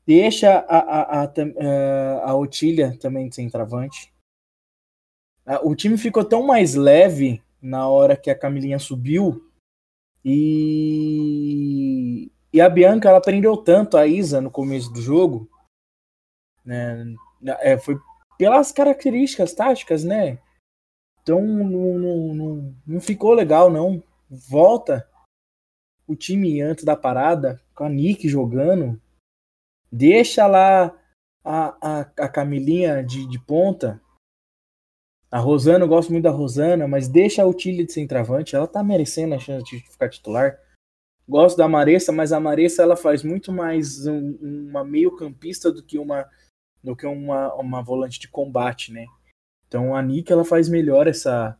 Deixa 0.05 0.59
a, 0.59 0.77
a, 0.77 1.23
a, 1.23 1.23
a, 1.23 2.29
a 2.31 2.35
Otília 2.35 2.97
também 2.99 3.29
de 3.29 3.35
centroavante. 3.35 4.13
Ah, 5.45 5.61
O 5.63 5.75
time 5.75 5.97
ficou 5.97 6.25
tão 6.25 6.45
mais 6.45 6.75
leve 6.75 7.41
na 7.61 7.87
hora 7.87 8.17
que 8.17 8.29
a 8.29 8.37
Camilinha 8.37 8.79
subiu 8.79 9.49
e, 10.25 11.51
e 12.51 12.61
a 12.61 12.69
Bianca 12.69 13.09
ela 13.09 13.21
prendeu 13.21 13.55
tanto 13.57 13.97
a 13.97 14.07
Isa 14.07 14.41
no 14.41 14.51
começo 14.51 14.91
do 14.91 15.01
jogo, 15.01 15.49
né? 16.65 17.15
É, 17.59 17.77
foi 17.77 17.97
pelas 18.37 18.71
características 18.71 19.53
táticas, 19.53 20.03
né? 20.03 20.39
Então 21.21 21.41
não, 21.41 21.97
não, 21.99 22.33
não, 22.33 22.75
não 22.85 23.01
ficou 23.01 23.33
legal, 23.33 23.69
não. 23.69 24.03
Volta 24.29 25.07
o 26.07 26.15
time 26.15 26.61
antes 26.61 26.83
da 26.83 26.95
parada, 26.95 27.61
com 27.73 27.85
a 27.85 27.89
Nick 27.89 28.27
jogando. 28.27 29.01
Deixa 29.91 30.47
lá 30.47 30.87
a, 31.43 31.77
a, 31.81 31.99
a 32.01 32.29
Camilinha 32.29 33.03
de, 33.03 33.27
de 33.27 33.39
ponta. 33.39 34.01
A 35.31 35.39
Rosana, 35.39 35.85
eu 35.85 35.89
gosto 35.89 36.11
muito 36.11 36.23
da 36.23 36.31
Rosana, 36.31 36.87
mas 36.87 37.07
deixa 37.07 37.41
a 37.41 37.47
Otília 37.47 37.85
de 37.85 37.91
centroavante. 37.91 38.55
Ela 38.55 38.67
tá 38.67 38.83
merecendo 38.83 39.33
a 39.33 39.39
chance 39.39 39.65
de 39.65 39.79
ficar 39.79 40.09
titular. 40.09 40.59
Gosto 41.27 41.57
da 41.57 41.67
Maressa, 41.67 42.11
mas 42.11 42.31
a 42.31 42.39
Maressa 42.39 42.83
ela 42.83 42.95
faz 42.95 43.23
muito 43.23 43.51
mais 43.51 44.05
um- 44.05 44.37
uma 44.41 44.83
meio-campista 44.83 45.71
do 45.71 45.81
que 45.81 45.97
uma 45.97 46.29
do 46.83 46.95
que 46.95 47.05
uma, 47.05 47.53
uma 47.55 47.81
volante 47.81 48.19
de 48.19 48.27
combate, 48.27 48.91
né? 48.91 49.05
Então 49.67 49.95
a 49.95 50.01
Nick 50.01 50.31
ela 50.31 50.43
faz 50.43 50.67
melhor 50.67 51.07
essa, 51.07 51.57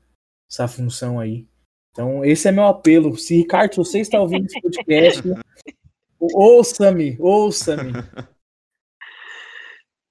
essa 0.50 0.68
função 0.68 1.20
aí. 1.20 1.48
Então 1.92 2.24
esse 2.26 2.48
é 2.48 2.52
meu 2.52 2.66
apelo. 2.66 3.18
Se 3.18 3.36
Ricardo, 3.38 3.76
você 3.78 4.00
está 4.00 4.20
ouvindo 4.20 4.46
esse 4.46 4.60
podcast, 4.62 5.22
ouça-me, 6.20 7.18
ouça-me. 7.20 7.94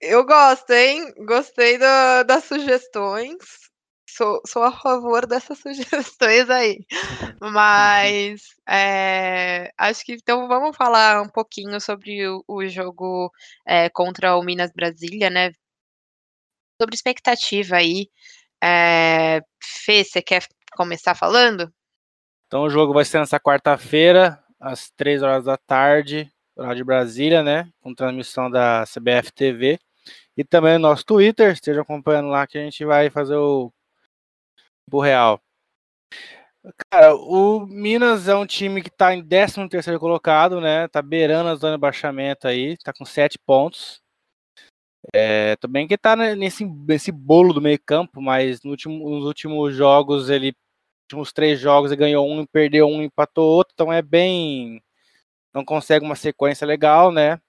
Eu 0.01 0.25
gosto, 0.27 0.71
hein? 0.73 1.13
Gostei 1.25 1.79
da- 1.79 2.23
das 2.25 2.45
sugestões. 2.45 3.62
Sou, 4.23 4.41
sou 4.47 4.63
a 4.63 4.71
favor 4.71 5.27
dessas 5.27 5.59
sugestões 5.59 6.49
aí. 6.49 6.87
Mas 7.41 8.55
é, 8.69 9.73
acho 9.77 10.05
que 10.05 10.13
então 10.13 10.47
vamos 10.47 10.77
falar 10.77 11.21
um 11.21 11.29
pouquinho 11.29 11.81
sobre 11.81 12.29
o, 12.29 12.45
o 12.47 12.65
jogo 12.69 13.33
é, 13.67 13.89
contra 13.91 14.37
o 14.37 14.43
Minas 14.45 14.71
Brasília, 14.73 15.29
né? 15.29 15.51
Sobre 16.81 16.95
expectativa 16.95 17.77
aí. 17.77 18.09
É, 18.63 19.41
Fê, 19.61 20.05
você 20.05 20.23
quer 20.23 20.47
começar 20.77 21.17
falando? 21.17 21.69
Então 22.47 22.63
o 22.63 22.71
jogo 22.71 22.93
vai 22.93 23.05
ser 23.05 23.19
nessa 23.19 23.41
quarta-feira, 23.41 24.41
às 24.61 24.89
3 24.91 25.25
horas 25.25 25.47
da 25.47 25.57
tarde, 25.57 26.31
horário 26.55 26.77
de 26.77 26.85
Brasília, 26.85 27.43
né? 27.43 27.69
Com 27.81 27.93
transmissão 27.93 28.49
da 28.49 28.85
CBF 28.85 29.33
TV. 29.33 29.81
E 30.37 30.45
também 30.45 30.75
no 30.75 30.89
nosso 30.89 31.05
Twitter, 31.05 31.53
esteja 31.53 31.83
acompanhando 31.83 32.29
lá 32.29 32.47
que 32.47 32.57
a 32.57 32.63
gente 32.63 32.85
vai 32.85 33.11
fazer 33.11 33.35
o 33.35 33.73
tempo 34.87 35.01
real. 35.01 35.41
Cara, 36.91 37.15
o 37.17 37.67
Minas 37.67 38.29
é 38.29 38.35
um 38.37 38.47
time 38.47 38.83
que 38.83 38.91
tá 38.91 39.13
em 39.15 39.25
13 39.27 39.69
terceiro 39.69 39.99
colocado, 39.99 40.61
né? 40.61 40.87
Tá 40.89 41.03
beirando 41.03 41.49
a 41.49 41.55
zona 41.57 41.75
de 41.77 41.81
baixamento 41.81 42.47
aí, 42.47 42.77
tá 42.79 42.93
com 42.93 43.05
7 43.05 43.39
pontos. 43.39 44.01
É, 45.15 45.57
também 45.57 45.87
que 45.87 45.97
tá 45.99 46.17
ne- 46.17 46.35
nesse, 46.35 46.65
nesse 46.65 47.13
bolo 47.13 47.53
do 47.53 47.61
meio 47.61 47.79
campo, 47.85 48.21
mas 48.21 48.63
no 48.63 48.71
último- 48.71 49.09
nos 49.11 49.25
últimos 49.25 49.75
jogos 49.75 50.29
ele 50.31 50.55
últimos 51.05 51.33
três 51.33 51.61
jogos 51.61 51.91
ele 51.93 52.01
ganhou 52.01 52.29
um, 52.31 52.47
perdeu 52.47 52.87
um, 52.89 53.03
empatou 53.03 53.47
outro, 53.49 53.73
então 53.75 53.93
é 53.93 54.03
bem. 54.03 54.83
Não 55.55 55.65
consegue 55.65 56.05
uma 56.05 56.17
sequência 56.17 56.67
legal, 56.67 57.13
né? 57.13 57.41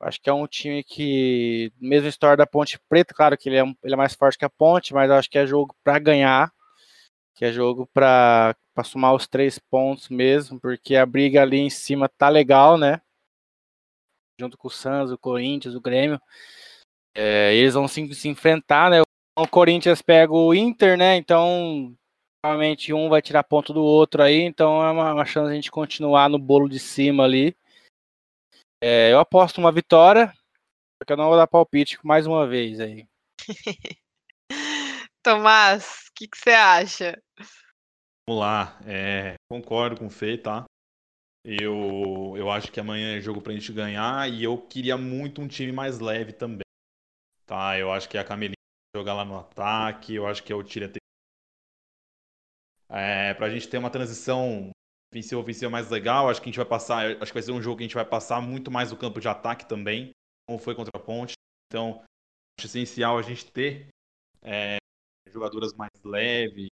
Acho 0.00 0.20
que 0.22 0.30
é 0.30 0.34
um 0.34 0.46
time 0.48 0.84
que, 0.84 1.72
mesmo 1.80 2.08
história 2.08 2.36
da 2.36 2.46
Ponte 2.46 2.78
Preta, 2.88 3.14
claro 3.14 3.38
que 3.38 3.48
ele 3.50 3.58
é, 3.58 3.62
ele 3.84 3.94
é 3.94 3.96
mais 3.96 4.14
forte 4.14 4.38
que 4.38 4.44
a 4.46 4.50
Ponte, 4.50 4.94
mas 4.94 5.10
acho 5.10 5.30
que 5.30 5.38
é 5.38 5.46
jogo 5.46 5.74
para 5.84 5.98
ganhar, 6.00 6.52
que 7.36 7.44
é 7.44 7.52
jogo 7.52 7.86
para 7.92 8.56
somar 8.82 9.14
os 9.14 9.28
três 9.28 9.58
pontos 9.58 10.08
mesmo, 10.08 10.58
porque 10.58 10.96
a 10.96 11.04
briga 11.04 11.42
ali 11.42 11.58
em 11.58 11.70
cima 11.70 12.08
tá 12.08 12.30
legal, 12.30 12.78
né? 12.78 13.02
Junto 14.40 14.56
com 14.56 14.68
o 14.68 14.70
Santos, 14.70 15.12
o 15.12 15.18
Corinthians, 15.18 15.74
o 15.74 15.80
Grêmio. 15.80 16.20
É, 17.14 17.54
eles 17.54 17.74
vão 17.74 17.86
se, 17.86 18.12
se 18.14 18.28
enfrentar, 18.28 18.90
né? 18.90 19.02
O 19.38 19.46
Corinthians 19.46 20.00
pega 20.00 20.32
o 20.32 20.54
Inter, 20.54 20.96
né? 20.96 21.16
Então 21.16 21.94
provavelmente 22.42 22.92
um 22.92 23.08
vai 23.08 23.20
tirar 23.20 23.44
ponto 23.44 23.72
do 23.72 23.82
outro 23.82 24.22
aí, 24.22 24.40
então 24.40 24.82
é 24.82 24.90
uma, 24.90 25.12
uma 25.12 25.24
chance 25.26 25.50
a 25.50 25.54
gente 25.54 25.70
continuar 25.70 26.30
no 26.30 26.38
bolo 26.38 26.68
de 26.68 26.78
cima 26.78 27.24
ali. 27.24 27.54
É, 28.82 29.12
eu 29.12 29.18
aposto 29.18 29.58
uma 29.58 29.72
vitória, 29.72 30.32
porque 30.98 31.12
eu 31.12 31.16
não 31.16 31.28
vou 31.28 31.36
dar 31.36 31.46
palpite 31.46 31.98
mais 32.02 32.26
uma 32.26 32.46
vez 32.46 32.80
aí. 32.80 33.06
Tomás, 35.22 36.04
o 36.08 36.14
que 36.14 36.28
você 36.34 36.50
acha? 36.50 37.20
Vamos 38.28 38.40
lá. 38.40 38.78
É, 38.84 39.34
concordo 39.48 39.96
com 39.98 40.06
o 40.06 40.10
Fê, 40.10 40.36
tá? 40.36 40.64
Eu, 41.44 42.34
eu 42.36 42.50
acho 42.50 42.72
que 42.72 42.80
amanhã 42.80 43.16
é 43.16 43.20
jogo 43.20 43.40
pra 43.42 43.52
gente 43.52 43.72
ganhar 43.72 44.30
e 44.30 44.44
eu 44.44 44.58
queria 44.58 44.96
muito 44.96 45.40
um 45.40 45.48
time 45.48 45.72
mais 45.72 46.00
leve 46.00 46.32
também. 46.32 46.62
Tá? 47.46 47.78
Eu 47.78 47.92
acho 47.92 48.08
que 48.08 48.18
a 48.18 48.24
Camelinha 48.24 48.54
jogar 48.96 49.14
lá 49.14 49.24
no 49.24 49.38
ataque, 49.38 50.14
eu 50.14 50.26
acho 50.26 50.42
que 50.42 50.52
a 50.52 50.56
Otília 50.56 50.88
tem. 50.88 51.00
É, 52.88 53.34
pra 53.34 53.50
gente 53.50 53.68
ter 53.68 53.78
uma 53.78 53.90
transição 53.90 54.70
ofensiva 55.12 55.40
ofensiva 55.40 55.70
mais 55.70 55.90
legal, 55.90 56.28
acho 56.28 56.40
que 56.40 56.48
a 56.48 56.50
gente 56.50 56.58
vai 56.58 56.66
passar. 56.66 57.10
Acho 57.16 57.26
que 57.32 57.34
vai 57.34 57.42
ser 57.42 57.52
um 57.52 57.62
jogo 57.62 57.78
que 57.78 57.84
a 57.84 57.86
gente 57.86 57.94
vai 57.94 58.04
passar 58.04 58.40
muito 58.40 58.70
mais 58.70 58.92
o 58.92 58.96
campo 58.96 59.20
de 59.20 59.28
ataque 59.28 59.66
também, 59.66 60.10
como 60.48 60.58
foi 60.58 60.74
contra 60.74 60.92
a 60.96 61.00
Ponte. 61.02 61.34
Então, 61.68 62.02
acho 62.58 62.66
essencial 62.66 63.18
a 63.18 63.22
gente 63.22 63.50
ter 63.50 63.88
é, 64.42 64.76
jogadoras 65.32 65.72
mais 65.74 65.90
leves. 66.04 66.68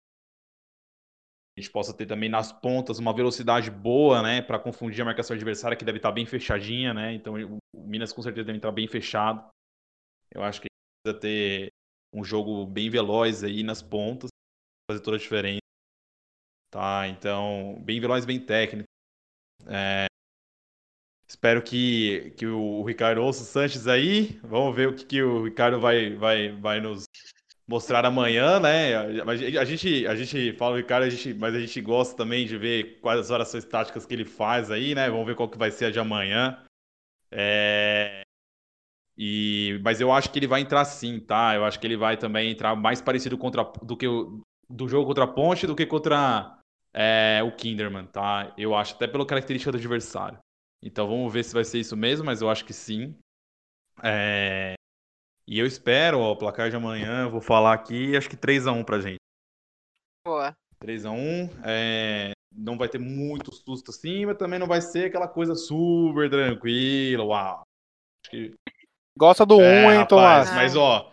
A 1.62 1.64
gente 1.64 1.72
possa 1.72 1.94
ter 1.94 2.08
também 2.08 2.28
nas 2.28 2.52
pontas 2.52 2.98
uma 2.98 3.14
velocidade 3.14 3.70
boa, 3.70 4.24
né, 4.24 4.42
para 4.42 4.58
confundir 4.58 5.04
a 5.04 5.06
marcação 5.06 5.36
adversária, 5.36 5.78
que 5.78 5.86
deve 5.86 6.00
estar 6.00 6.12
bem 6.12 6.26
fechadinha, 6.26 6.92
né? 6.92 7.14
Então 7.14 7.36
o 7.72 7.82
Minas 7.86 8.12
com 8.12 8.24
certeza 8.24 8.48
deve 8.48 8.58
estar 8.58 8.72
bem 8.72 8.88
fechado. 8.88 9.48
Eu 10.32 10.42
acho 10.42 10.60
que 10.60 10.68
precisa 11.04 11.22
ter 11.22 11.72
um 12.12 12.24
jogo 12.24 12.66
bem 12.66 12.90
veloz 12.90 13.44
aí 13.44 13.62
nas 13.62 13.80
pontas, 13.80 14.32
fazer 14.90 15.04
toda 15.04 15.18
a 15.18 15.20
diferença. 15.20 15.60
Tá, 16.72 17.08
então, 17.08 17.80
bem 17.86 18.02
veloz, 18.02 18.26
bem 18.26 18.44
técnico. 18.44 18.88
É, 19.68 20.08
espero 21.28 21.62
que, 21.62 22.32
que 22.32 22.48
o 22.48 22.84
Ricardo 22.84 23.22
ouça 23.22 23.44
o 23.44 23.46
Sanches 23.46 23.86
aí. 23.86 24.40
Vamos 24.42 24.76
ver 24.76 24.88
o 24.88 24.96
que, 24.96 25.06
que 25.06 25.22
o 25.22 25.44
Ricardo 25.44 25.80
vai, 25.80 26.16
vai, 26.16 26.60
vai 26.60 26.82
nos 26.82 27.04
mostrar 27.68 28.06
amanhã, 28.06 28.60
né? 28.60 28.96
A, 29.60 29.66
gente, 29.66 30.06
a 30.08 30.16
gente 30.16 30.54
fala 30.54 30.74
o 30.74 30.78
Ricardo, 30.78 31.04
a 31.04 31.10
gente, 31.10 31.34
mas 31.34 31.56
a 31.56 31.60
gente 31.60 31.80
gosta 31.82 32.16
também 32.16 32.46
de 32.46 32.58
ver 32.58 33.00
quais 33.00 33.20
as 33.20 33.30
orações 33.30 33.66
táticas 33.66 34.06
que 34.06 34.14
ele 34.14 34.26
faz 34.26 34.70
aí, 34.70 34.94
né? 34.96 35.10
Vamos 35.10 35.26
ver 35.26 35.36
qual 35.36 35.50
que 35.50 35.58
vai 35.58 35.72
ser 35.72 35.86
a 35.86 35.92
de 35.92 36.00
amanhã. 36.00 36.64
É... 37.32 38.22
E, 39.18 39.80
mas 39.84 40.02
eu 40.02 40.12
acho 40.12 40.32
que 40.32 40.40
ele 40.40 40.48
vai 40.48 40.62
entrar 40.62 40.84
sim, 40.86 41.20
tá? 41.20 41.54
Eu 41.56 41.64
acho 41.64 41.80
que 41.80 41.86
ele 41.86 41.98
vai 41.98 42.18
também 42.18 42.52
entrar 42.52 42.76
mais 42.76 43.02
parecido 43.02 43.38
contra, 43.38 43.64
do 43.84 43.96
que 43.96 44.08
o, 44.08 44.42
do 44.70 44.88
jogo 44.88 45.06
contra 45.06 45.26
a 45.26 45.28
Ponte 45.28 45.68
do 45.68 45.76
que 45.76 45.86
contra 45.86 46.58
é, 46.94 47.42
o 47.44 47.52
Kinderman, 47.56 48.06
tá? 48.08 48.54
Eu 48.58 48.76
acho, 48.76 48.96
até 48.96 49.08
pela 49.08 49.26
característica 49.26 49.72
do 49.72 49.78
adversário. 49.78 50.40
Então 50.82 51.08
vamos 51.08 51.32
ver 51.32 51.44
se 51.44 51.54
vai 51.54 51.64
ser 51.64 51.80
isso 51.80 51.96
mesmo, 51.96 52.26
mas 52.26 52.42
eu 52.42 52.50
acho 52.50 52.66
que 52.66 52.74
sim. 52.74 53.16
É... 54.04 54.74
E 55.52 55.60
eu 55.60 55.66
espero, 55.66 56.18
ó, 56.18 56.32
o 56.32 56.38
placar 56.38 56.70
de 56.70 56.78
amanhã, 56.78 57.24
eu 57.24 57.30
vou 57.30 57.42
falar 57.42 57.74
aqui, 57.74 58.16
acho 58.16 58.30
que 58.30 58.38
3x1 58.38 58.86
pra 58.86 59.02
gente. 59.02 59.18
Boa. 60.26 60.56
3x1. 60.82 61.50
É... 61.66 62.32
Não 62.56 62.78
vai 62.78 62.88
ter 62.88 63.00
muito 63.00 63.54
susto 63.54 63.92
assim, 63.92 64.26
mas 64.26 64.38
também 64.38 64.58
não 64.58 64.66
vai 64.66 64.80
ser 64.80 65.08
aquela 65.08 65.28
coisa 65.28 65.54
super 65.54 66.30
tranquila, 66.30 67.26
uau. 67.26 67.64
Acho 68.24 68.32
que... 68.32 68.54
Gosta 69.20 69.46
do 69.46 69.58
1, 69.58 69.62
é, 69.62 69.88
um, 69.88 69.92
hein, 69.92 70.08
Tomás? 70.08 70.50
Mas, 70.52 70.74
ó, 70.78 71.12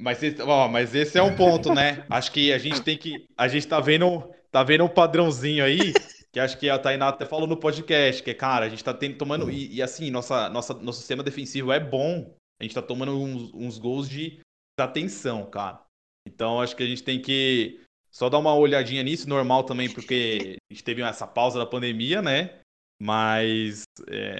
mas, 0.00 0.20
ó, 0.40 0.68
mas 0.68 0.94
esse 0.94 1.18
é 1.18 1.22
um 1.22 1.36
ponto, 1.36 1.74
né? 1.74 2.06
Acho 2.08 2.32
que 2.32 2.54
a 2.54 2.58
gente 2.58 2.80
tem 2.80 2.96
que. 2.96 3.26
A 3.36 3.46
gente 3.46 3.68
tá 3.68 3.78
vendo 3.78 4.26
tá 4.50 4.62
vendo 4.62 4.84
um 4.84 4.88
padrãozinho 4.88 5.62
aí, 5.62 5.92
que 6.32 6.40
acho 6.40 6.58
que 6.58 6.70
a 6.70 6.78
Tainá 6.78 7.08
até 7.08 7.26
falou 7.26 7.46
no 7.46 7.58
podcast, 7.58 8.22
que, 8.22 8.32
cara, 8.32 8.64
a 8.64 8.68
gente 8.70 8.82
tá 8.82 8.94
tendo, 8.94 9.18
tomando. 9.18 9.50
E, 9.50 9.74
e, 9.74 9.82
assim, 9.82 10.10
nossa, 10.10 10.48
nossa, 10.48 10.72
nosso 10.72 11.00
sistema 11.00 11.22
defensivo 11.22 11.70
é 11.70 11.78
bom. 11.78 12.34
A 12.60 12.64
gente 12.64 12.74
tá 12.74 12.82
tomando 12.82 13.18
uns, 13.18 13.52
uns 13.52 13.78
gols 13.78 14.08
de 14.08 14.40
atenção, 14.78 15.44
cara. 15.46 15.80
Então 16.26 16.60
acho 16.60 16.74
que 16.74 16.82
a 16.82 16.86
gente 16.86 17.02
tem 17.02 17.20
que 17.20 17.80
só 18.10 18.28
dar 18.28 18.38
uma 18.38 18.54
olhadinha 18.54 19.02
nisso, 19.02 19.28
normal 19.28 19.64
também, 19.64 19.90
porque 19.90 20.56
a 20.70 20.74
gente 20.74 20.82
teve 20.82 21.02
essa 21.02 21.26
pausa 21.26 21.58
da 21.58 21.66
pandemia, 21.66 22.22
né? 22.22 22.60
Mas 23.00 23.82
é, 24.08 24.38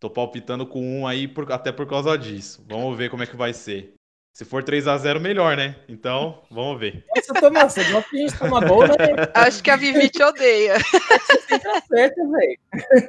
tô 0.00 0.10
palpitando 0.10 0.66
com 0.66 1.00
um 1.00 1.06
aí 1.06 1.28
por, 1.28 1.50
até 1.52 1.70
por 1.70 1.86
causa 1.86 2.16
disso. 2.18 2.64
Vamos 2.68 2.96
ver 2.96 3.10
como 3.10 3.22
é 3.22 3.26
que 3.26 3.36
vai 3.36 3.52
ser. 3.52 3.94
Se 4.34 4.44
for 4.44 4.62
3 4.62 4.86
a 4.86 4.98
0 4.98 5.18
melhor, 5.18 5.56
né? 5.56 5.76
Então, 5.88 6.42
vamos 6.50 6.78
ver. 6.78 7.06
Nossa, 7.14 7.32
Tomás, 7.32 7.72
você 7.72 7.84
gosta 7.90 8.10
que 8.10 8.16
a 8.16 8.20
gente 8.20 8.38
toma 8.38 8.60
gol, 8.66 8.86
né? 8.86 8.94
Acho 9.32 9.62
que 9.62 9.70
a 9.70 9.76
Vivi 9.76 10.10
te 10.10 10.22
odeia. 10.22 10.74
Você 11.26 11.40
sempre 11.40 11.70
acerta, 11.70 12.22
velho. 12.28 12.58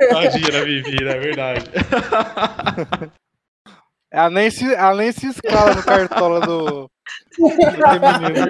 Tadinha 0.09 0.51
da 0.51 0.63
Vivi, 0.63 1.03
é 1.03 1.19
verdade. 1.19 1.65
Ela 4.11 4.29
nem 4.29 4.49
se, 4.49 4.73
ela 4.73 4.95
nem 4.95 5.11
se 5.11 5.27
escala 5.27 5.75
no 5.75 5.83
cartola 5.83 6.39
do, 6.39 6.89
do 7.37 7.49
feminino. 7.49 8.49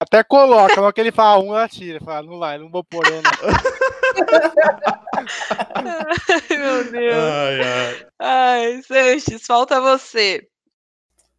Até 0.00 0.22
coloca, 0.22 0.80
mas 0.82 0.92
que 0.92 1.00
ele 1.00 1.12
fala 1.12 1.42
um, 1.42 1.54
ela 1.56 1.68
tira. 1.68 1.98
Fala, 2.04 2.26
não 2.26 2.38
vai, 2.38 2.58
não 2.58 2.70
vou 2.70 2.84
pôr 2.84 3.06
eu, 3.06 3.22
não. 3.22 3.30
ai, 5.74 6.58
meu 6.58 6.92
Deus. 6.92 7.16
Ai, 7.16 7.60
ai. 7.62 8.06
Ai, 8.18 8.82
Sanches, 8.82 9.46
falta 9.46 9.80
você. 9.80 10.46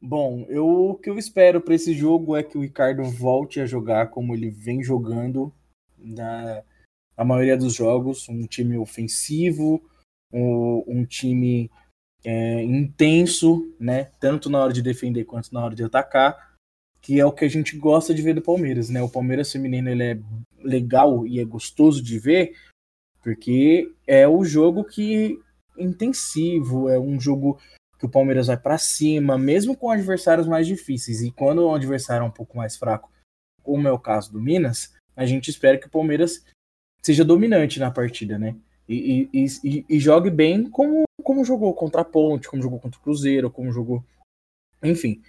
Bom, 0.01 0.45
eu, 0.49 0.67
o 0.67 0.95
que 0.95 1.10
eu 1.10 1.17
espero 1.17 1.62
para 1.62 1.75
esse 1.75 1.93
jogo 1.93 2.36
é 2.36 2.43
que 2.43 2.58
o 2.58 2.62
Ricardo 2.62 3.04
volte 3.04 3.60
a 3.60 3.65
jogar 3.65 4.08
como 4.08 4.34
ele 4.34 4.49
vem 4.49 4.84
jogando 4.84 5.54
na, 5.97 6.63
na 7.17 7.25
maioria 7.25 7.58
dos 7.58 7.73
jogos, 7.73 8.28
um 8.30 8.45
time 8.45 8.78
ofensivo, 8.78 9.82
um, 10.32 10.84
um 10.88 11.06
time 11.06 11.71
é, 12.25 12.63
intenso, 12.63 13.71
né, 13.79 14.05
tanto 14.19 14.49
na 14.49 14.59
hora 14.59 14.73
de 14.73 14.81
defender 14.81 15.25
quanto 15.25 15.53
na 15.53 15.63
hora 15.63 15.75
de 15.75 15.83
atacar, 15.83 16.55
que 16.99 17.19
é 17.19 17.25
o 17.25 17.31
que 17.31 17.45
a 17.45 17.47
gente 17.47 17.77
gosta 17.77 18.15
de 18.15 18.21
ver 18.23 18.33
do 18.33 18.41
Palmeiras, 18.41 18.89
né? 18.89 18.99
O 18.99 19.07
Palmeiras 19.07 19.51
feminino 19.51 19.88
ele 19.89 20.03
é 20.03 20.19
legal 20.59 21.27
e 21.27 21.39
é 21.39 21.45
gostoso 21.45 22.01
de 22.01 22.17
ver, 22.17 22.55
porque 23.21 23.93
é 24.07 24.27
o 24.27 24.43
jogo 24.43 24.83
que 24.83 25.39
intensivo, 25.77 26.89
é 26.89 26.99
um 26.99 27.19
jogo 27.19 27.59
que 27.99 28.07
o 28.07 28.09
Palmeiras 28.09 28.47
vai 28.47 28.57
para 28.57 28.79
cima, 28.79 29.38
mesmo 29.38 29.77
com 29.77 29.91
adversários 29.91 30.47
mais 30.47 30.65
difíceis. 30.65 31.21
E 31.21 31.31
quando 31.31 31.59
o 31.59 31.75
adversário 31.75 32.23
é 32.23 32.27
um 32.27 32.31
pouco 32.31 32.57
mais 32.57 32.75
fraco, 32.75 33.11
como 33.61 33.88
é 33.88 33.91
o 33.91 33.99
caso 33.99 34.31
do 34.31 34.41
Minas, 34.41 34.91
a 35.15 35.27
gente 35.27 35.49
espera 35.49 35.77
que 35.77 35.85
o 35.88 35.91
Palmeiras 35.91 36.43
seja 37.03 37.23
dominante 37.23 37.79
na 37.79 37.91
partida, 37.91 38.39
né? 38.39 38.55
E, 38.89 39.29
e, 39.31 39.45
e, 39.63 39.85
e 39.88 39.99
jogue 39.99 40.31
bem 40.31 40.67
como, 40.69 41.05
como 41.25 41.43
jogou 41.43 41.73
contra 41.73 42.01
a 42.01 42.05
Ponte, 42.05 42.47
como 42.47 42.61
jogou 42.61 42.79
contra 42.79 42.99
o 42.99 43.03
Cruzeiro, 43.03 43.49
como 43.49 43.71
jogou. 43.71 44.05
Enfim. 44.81 45.23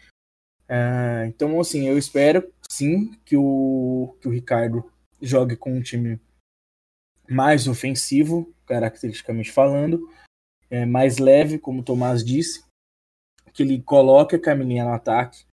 É, 0.68 1.24
então, 1.26 1.58
assim, 1.58 1.88
eu 1.88 1.96
espero 1.96 2.52
sim 2.70 3.14
que 3.24 3.34
o, 3.34 4.14
que 4.20 4.28
o 4.28 4.30
Ricardo 4.30 4.92
jogue 5.22 5.56
com 5.56 5.72
um 5.72 5.80
time 5.80 6.20
mais 7.26 7.66
ofensivo, 7.66 8.54
caracteristicamente 8.66 9.50
falando, 9.50 10.06
é, 10.68 10.84
mais 10.84 11.16
leve, 11.16 11.58
como 11.58 11.80
o 11.80 11.84
Tomás 11.84 12.22
disse, 12.22 12.62
que 13.54 13.62
ele 13.62 13.80
coloque 13.80 14.36
a 14.36 14.40
Camilinha 14.40 14.84
no 14.84 14.92
ataque. 14.92 15.46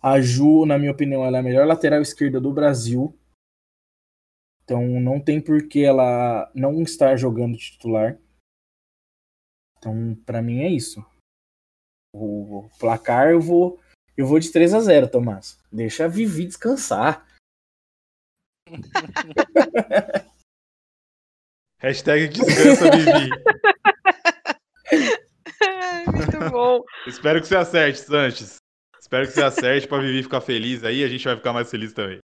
A 0.00 0.20
Ju, 0.20 0.64
na 0.66 0.78
minha 0.78 0.92
opinião, 0.92 1.24
ela 1.24 1.38
é 1.38 1.40
a 1.40 1.42
melhor 1.42 1.66
lateral 1.66 2.00
esquerda 2.00 2.40
do 2.40 2.52
Brasil. 2.52 3.12
Então 4.62 5.00
não 5.00 5.18
tem 5.20 5.40
por 5.40 5.66
que 5.66 5.84
ela 5.84 6.48
não 6.54 6.80
estar 6.82 7.16
jogando 7.16 7.58
titular. 7.58 8.20
Então, 9.86 10.16
para 10.26 10.42
mim 10.42 10.62
é 10.62 10.68
isso. 10.68 11.06
O 12.12 12.68
placar 12.80 13.30
eu 13.30 13.40
vou 13.40 13.78
eu 14.16 14.26
vou 14.26 14.40
de 14.40 14.50
3 14.50 14.74
a 14.74 14.80
0, 14.80 15.08
Tomás. 15.08 15.56
Deixa 15.70 16.06
a 16.06 16.08
Vivi 16.08 16.44
descansar. 16.46 17.24
Hashtag 21.78 22.26
descansa, 22.28 22.90
Vivi. 22.90 23.30
Muito 26.12 26.50
bom. 26.50 26.82
Espero 27.06 27.40
que 27.40 27.46
você 27.46 27.56
acerte, 27.56 28.00
Sanches. 28.00 28.56
Espero 28.98 29.28
que 29.28 29.34
você 29.34 29.42
acerte 29.44 29.86
pra 29.86 30.00
Vivi 30.00 30.24
ficar 30.24 30.40
feliz 30.40 30.82
aí, 30.82 31.04
a 31.04 31.08
gente 31.08 31.24
vai 31.24 31.36
ficar 31.36 31.52
mais 31.52 31.70
feliz 31.70 31.92
também. 31.92 32.18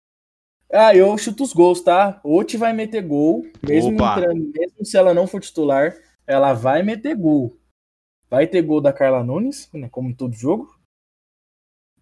Ah, 0.72 0.96
eu 0.96 1.18
chuto 1.18 1.44
os 1.44 1.52
gols, 1.52 1.82
tá? 1.82 2.22
Oti 2.24 2.56
vai 2.56 2.72
meter 2.72 3.02
gol, 3.02 3.44
mesmo, 3.68 3.92
entrando, 3.92 4.50
mesmo 4.56 4.86
se 4.86 4.96
ela 4.96 5.14
não 5.14 5.28
for 5.28 5.42
titular, 5.42 5.98
ela 6.30 6.54
vai 6.54 6.84
meter 6.84 7.16
gol. 7.16 7.60
Vai 8.30 8.46
ter 8.46 8.62
gol 8.62 8.80
da 8.80 8.94
Carla 8.94 9.24
Nunes, 9.24 9.68
né, 9.74 9.90
como 9.90 10.16
todo 10.16 10.36
jogo. 10.36 10.80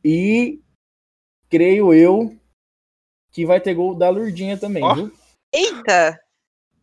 E 0.03 0.61
creio 1.49 1.93
eu 1.93 2.37
que 3.31 3.45
vai 3.45 3.61
ter 3.61 3.73
gol 3.73 3.95
da 3.95 4.09
Lurdinha 4.09 4.59
também, 4.59 4.83
oh. 4.83 4.93
viu? 4.93 5.17
Eita! 5.53 6.19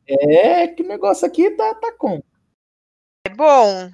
É, 0.09 0.69
que 0.69 0.83
o 0.83 0.89
negócio 0.89 1.27
aqui 1.27 1.51
tá, 1.51 1.75
tá 1.75 1.93
com. 1.93 2.23
É 3.27 3.31
bom. 3.31 3.91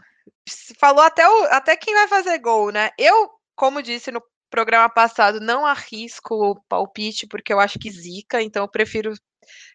Falou 0.79 1.03
até, 1.03 1.29
o, 1.29 1.45
até 1.47 1.77
quem 1.77 1.93
vai 1.93 2.07
fazer 2.07 2.39
gol, 2.39 2.71
né? 2.71 2.91
Eu, 2.97 3.31
como 3.57 3.83
disse 3.83 4.13
no 4.13 4.23
programa 4.49 4.89
passado, 4.89 5.41
não 5.41 5.67
arrisco 5.67 6.35
o 6.35 6.61
palpite, 6.69 7.27
porque 7.27 7.53
eu 7.53 7.59
acho 7.59 7.81
que 7.81 7.91
zica, 7.91 8.41
então 8.41 8.63
eu 8.63 8.69
prefiro 8.69 9.13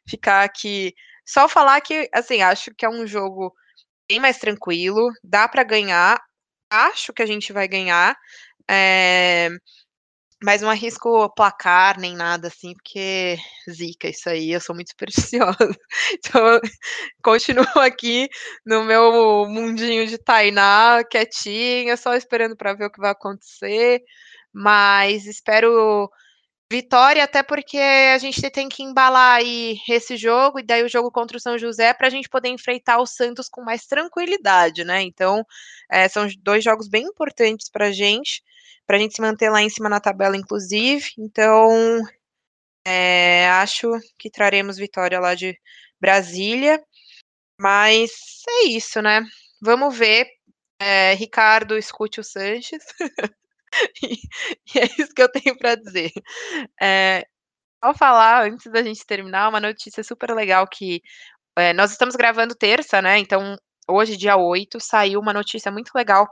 ficar 0.08 0.46
aqui. 0.46 0.94
Só 1.26 1.50
falar 1.50 1.82
que, 1.82 2.10
assim, 2.14 2.42
acho 2.42 2.74
que 2.74 2.86
é 2.86 2.90
um 2.90 3.06
jogo 3.06 3.54
bem 4.10 4.20
mais 4.20 4.38
tranquilo, 4.40 5.12
dá 5.24 5.48
para 5.48 5.64
ganhar, 5.64 6.22
acho 6.70 7.14
que 7.14 7.22
a 7.22 7.26
gente 7.26 7.54
vai 7.54 7.68
ganhar. 7.68 8.16
É, 8.70 9.50
mas 10.44 10.62
não 10.62 10.70
arrisco 10.70 11.30
placar 11.36 12.00
nem 12.00 12.16
nada 12.16 12.50
assim, 12.50 12.74
porque 12.74 13.38
zica 13.70 14.10
isso 14.10 14.30
aí, 14.30 14.52
eu 14.52 14.62
sou 14.62 14.76
muito 14.76 14.90
supersticiosa. 14.92 15.58
Então, 16.14 16.60
continuo 17.24 17.66
aqui 17.78 18.30
no 18.66 18.84
meu 18.84 19.48
mundinho 19.48 20.06
de 20.08 20.18
Tainá, 20.18 21.04
quietinha, 21.10 21.98
só 21.98 22.16
esperando 22.16 22.56
para 22.56 22.74
ver 22.74 22.86
o 22.86 22.92
que 22.92 23.00
vai 23.02 23.12
acontecer. 23.12 24.02
Mas 24.54 25.26
espero 25.26 26.10
vitória, 26.72 27.24
até 27.24 27.44
porque 27.44 27.78
a 27.78 28.18
gente 28.18 28.50
tem 28.50 28.68
que 28.68 28.84
embalar 28.84 29.38
aí 29.38 29.78
esse 29.90 30.18
jogo, 30.18 30.60
e 30.60 30.64
daí 30.64 30.84
o 30.84 30.90
jogo 30.90 31.12
contra 31.12 31.38
o 31.38 31.40
São 31.40 31.58
José, 31.58 31.94
para 31.94 32.08
a 32.08 32.10
gente 32.10 32.30
poder 32.30 32.50
enfrentar 32.50 33.00
o 33.00 33.06
Santos 33.06 33.48
com 33.50 33.62
mais 33.64 33.86
tranquilidade, 33.86 34.84
né? 34.84 35.02
Então, 35.02 35.46
é, 35.92 36.08
são 36.08 36.28
dois 36.40 36.64
jogos 36.64 36.88
bem 36.88 37.06
importantes 37.06 37.70
para 37.70 37.88
a 37.88 37.92
gente 37.92 38.44
para 38.86 38.98
a 38.98 39.00
gente 39.00 39.16
se 39.16 39.22
manter 39.22 39.50
lá 39.50 39.62
em 39.62 39.70
cima 39.70 39.90
na 39.90 40.00
tabela, 40.00 40.38
inclusive. 40.38 41.10
Então, 41.18 42.02
é, 42.86 43.50
acho 43.50 43.90
que 44.18 44.30
traremos 44.30 44.78
vitória 44.78 45.20
lá 45.20 45.36
de 45.36 45.60
Brasília. 46.00 46.84
Mas 47.60 48.12
é 48.48 48.68
isso, 48.68 49.02
né? 49.02 49.22
Vamos 49.62 49.98
ver. 49.98 50.28
É, 50.80 51.14
Ricardo, 51.16 51.78
escute 51.78 52.20
o 52.20 52.24
Sanches. 52.24 52.84
e, 54.04 54.16
e, 54.76 54.80
é 54.80 54.86
isso 55.00 55.14
que 55.14 55.22
eu 55.22 55.32
tenho 55.32 55.58
para 55.58 55.76
dizer. 55.76 56.12
É, 56.82 57.26
só 57.84 57.94
falar, 57.94 58.46
antes 58.46 58.72
da 58.72 58.84
gente 58.84 59.06
terminar, 59.06 59.50
uma 59.50 59.60
notícia 59.60 60.04
super 60.04 60.32
legal 60.34 60.68
que 60.68 61.02
é, 61.58 61.74
nós 61.74 61.92
estamos 61.92 62.16
gravando 62.16 62.56
terça, 62.56 63.02
né? 63.02 63.20
Então, 63.20 63.56
hoje, 63.88 64.18
dia 64.18 64.38
8, 64.38 64.80
saiu 64.80 65.20
uma 65.20 65.34
notícia 65.34 65.72
muito 65.72 65.92
legal. 65.96 66.28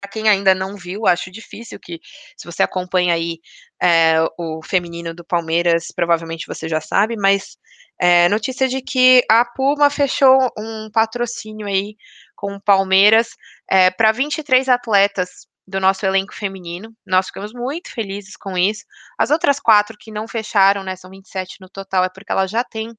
Para 0.00 0.10
quem 0.10 0.28
ainda 0.28 0.54
não 0.54 0.76
viu, 0.76 1.06
acho 1.06 1.30
difícil 1.30 1.78
que, 1.80 2.00
se 2.36 2.44
você 2.46 2.62
acompanha 2.62 3.14
aí 3.14 3.38
é, 3.80 4.16
o 4.38 4.60
feminino 4.64 5.14
do 5.14 5.24
Palmeiras, 5.24 5.88
provavelmente 5.94 6.46
você 6.48 6.68
já 6.68 6.80
sabe, 6.80 7.16
mas 7.16 7.56
é, 8.00 8.28
notícia 8.28 8.68
de 8.68 8.82
que 8.82 9.22
a 9.30 9.44
Puma 9.44 9.90
fechou 9.90 10.38
um 10.58 10.90
patrocínio 10.92 11.66
aí 11.66 11.96
com 12.34 12.54
o 12.56 12.60
Palmeiras 12.60 13.30
é, 13.70 13.90
para 13.90 14.10
23 14.12 14.68
atletas 14.68 15.46
do 15.66 15.80
nosso 15.80 16.04
elenco 16.04 16.34
feminino. 16.34 16.94
Nós 17.06 17.26
ficamos 17.26 17.52
muito 17.52 17.90
felizes 17.92 18.36
com 18.36 18.56
isso. 18.56 18.84
As 19.18 19.30
outras 19.30 19.60
quatro 19.60 19.96
que 19.98 20.10
não 20.10 20.26
fecharam, 20.28 20.82
né, 20.82 20.96
são 20.96 21.10
27 21.10 21.60
no 21.60 21.68
total, 21.68 22.04
é 22.04 22.08
porque 22.08 22.32
elas 22.32 22.50
já 22.50 22.64
têm 22.64 22.96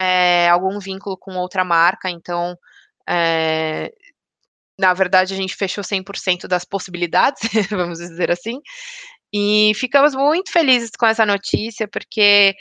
é, 0.00 0.48
algum 0.48 0.78
vínculo 0.78 1.16
com 1.16 1.36
outra 1.36 1.64
marca, 1.64 2.10
então. 2.10 2.56
É, 3.08 3.92
na 4.78 4.92
verdade, 4.92 5.32
a 5.32 5.36
gente 5.36 5.56
fechou 5.56 5.82
100% 5.82 6.46
das 6.46 6.64
possibilidades, 6.64 7.40
vamos 7.70 7.98
dizer 7.98 8.30
assim, 8.30 8.60
e 9.32 9.72
ficamos 9.74 10.14
muito 10.14 10.50
felizes 10.52 10.90
com 10.98 11.06
essa 11.06 11.26
notícia, 11.26 11.88
porque 11.88 12.54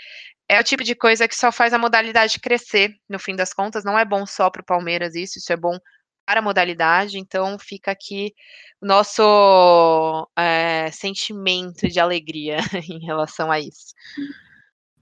é 0.50 0.60
o 0.60 0.63
tipo 0.63 0.84
de 0.84 0.96
coisa 0.96 1.28
que 1.28 1.36
só 1.36 1.52
faz 1.52 1.74
a 1.74 1.78
modalidade 1.78 2.39
crescer, 2.39 2.91
no 3.10 3.20
fim 3.20 3.36
das 3.36 3.54
contas. 3.54 3.84
Não 3.84 3.98
é 3.98 4.06
bom 4.06 4.26
só 4.26 4.50
para 4.50 4.62
o 4.62 4.65
Palmeiras 4.65 5.15
isso, 5.15 5.39
isso 5.39 5.52
é 5.52 5.58
bom 5.58 5.78
a 6.27 6.41
modalidade, 6.41 7.19
então 7.19 7.57
fica 7.59 7.91
aqui 7.91 8.33
o 8.81 8.85
nosso 8.85 10.27
é, 10.38 10.89
sentimento 10.91 11.88
de 11.88 11.99
alegria 11.99 12.57
em 12.89 13.05
relação 13.05 13.51
a 13.51 13.59
isso. 13.59 13.93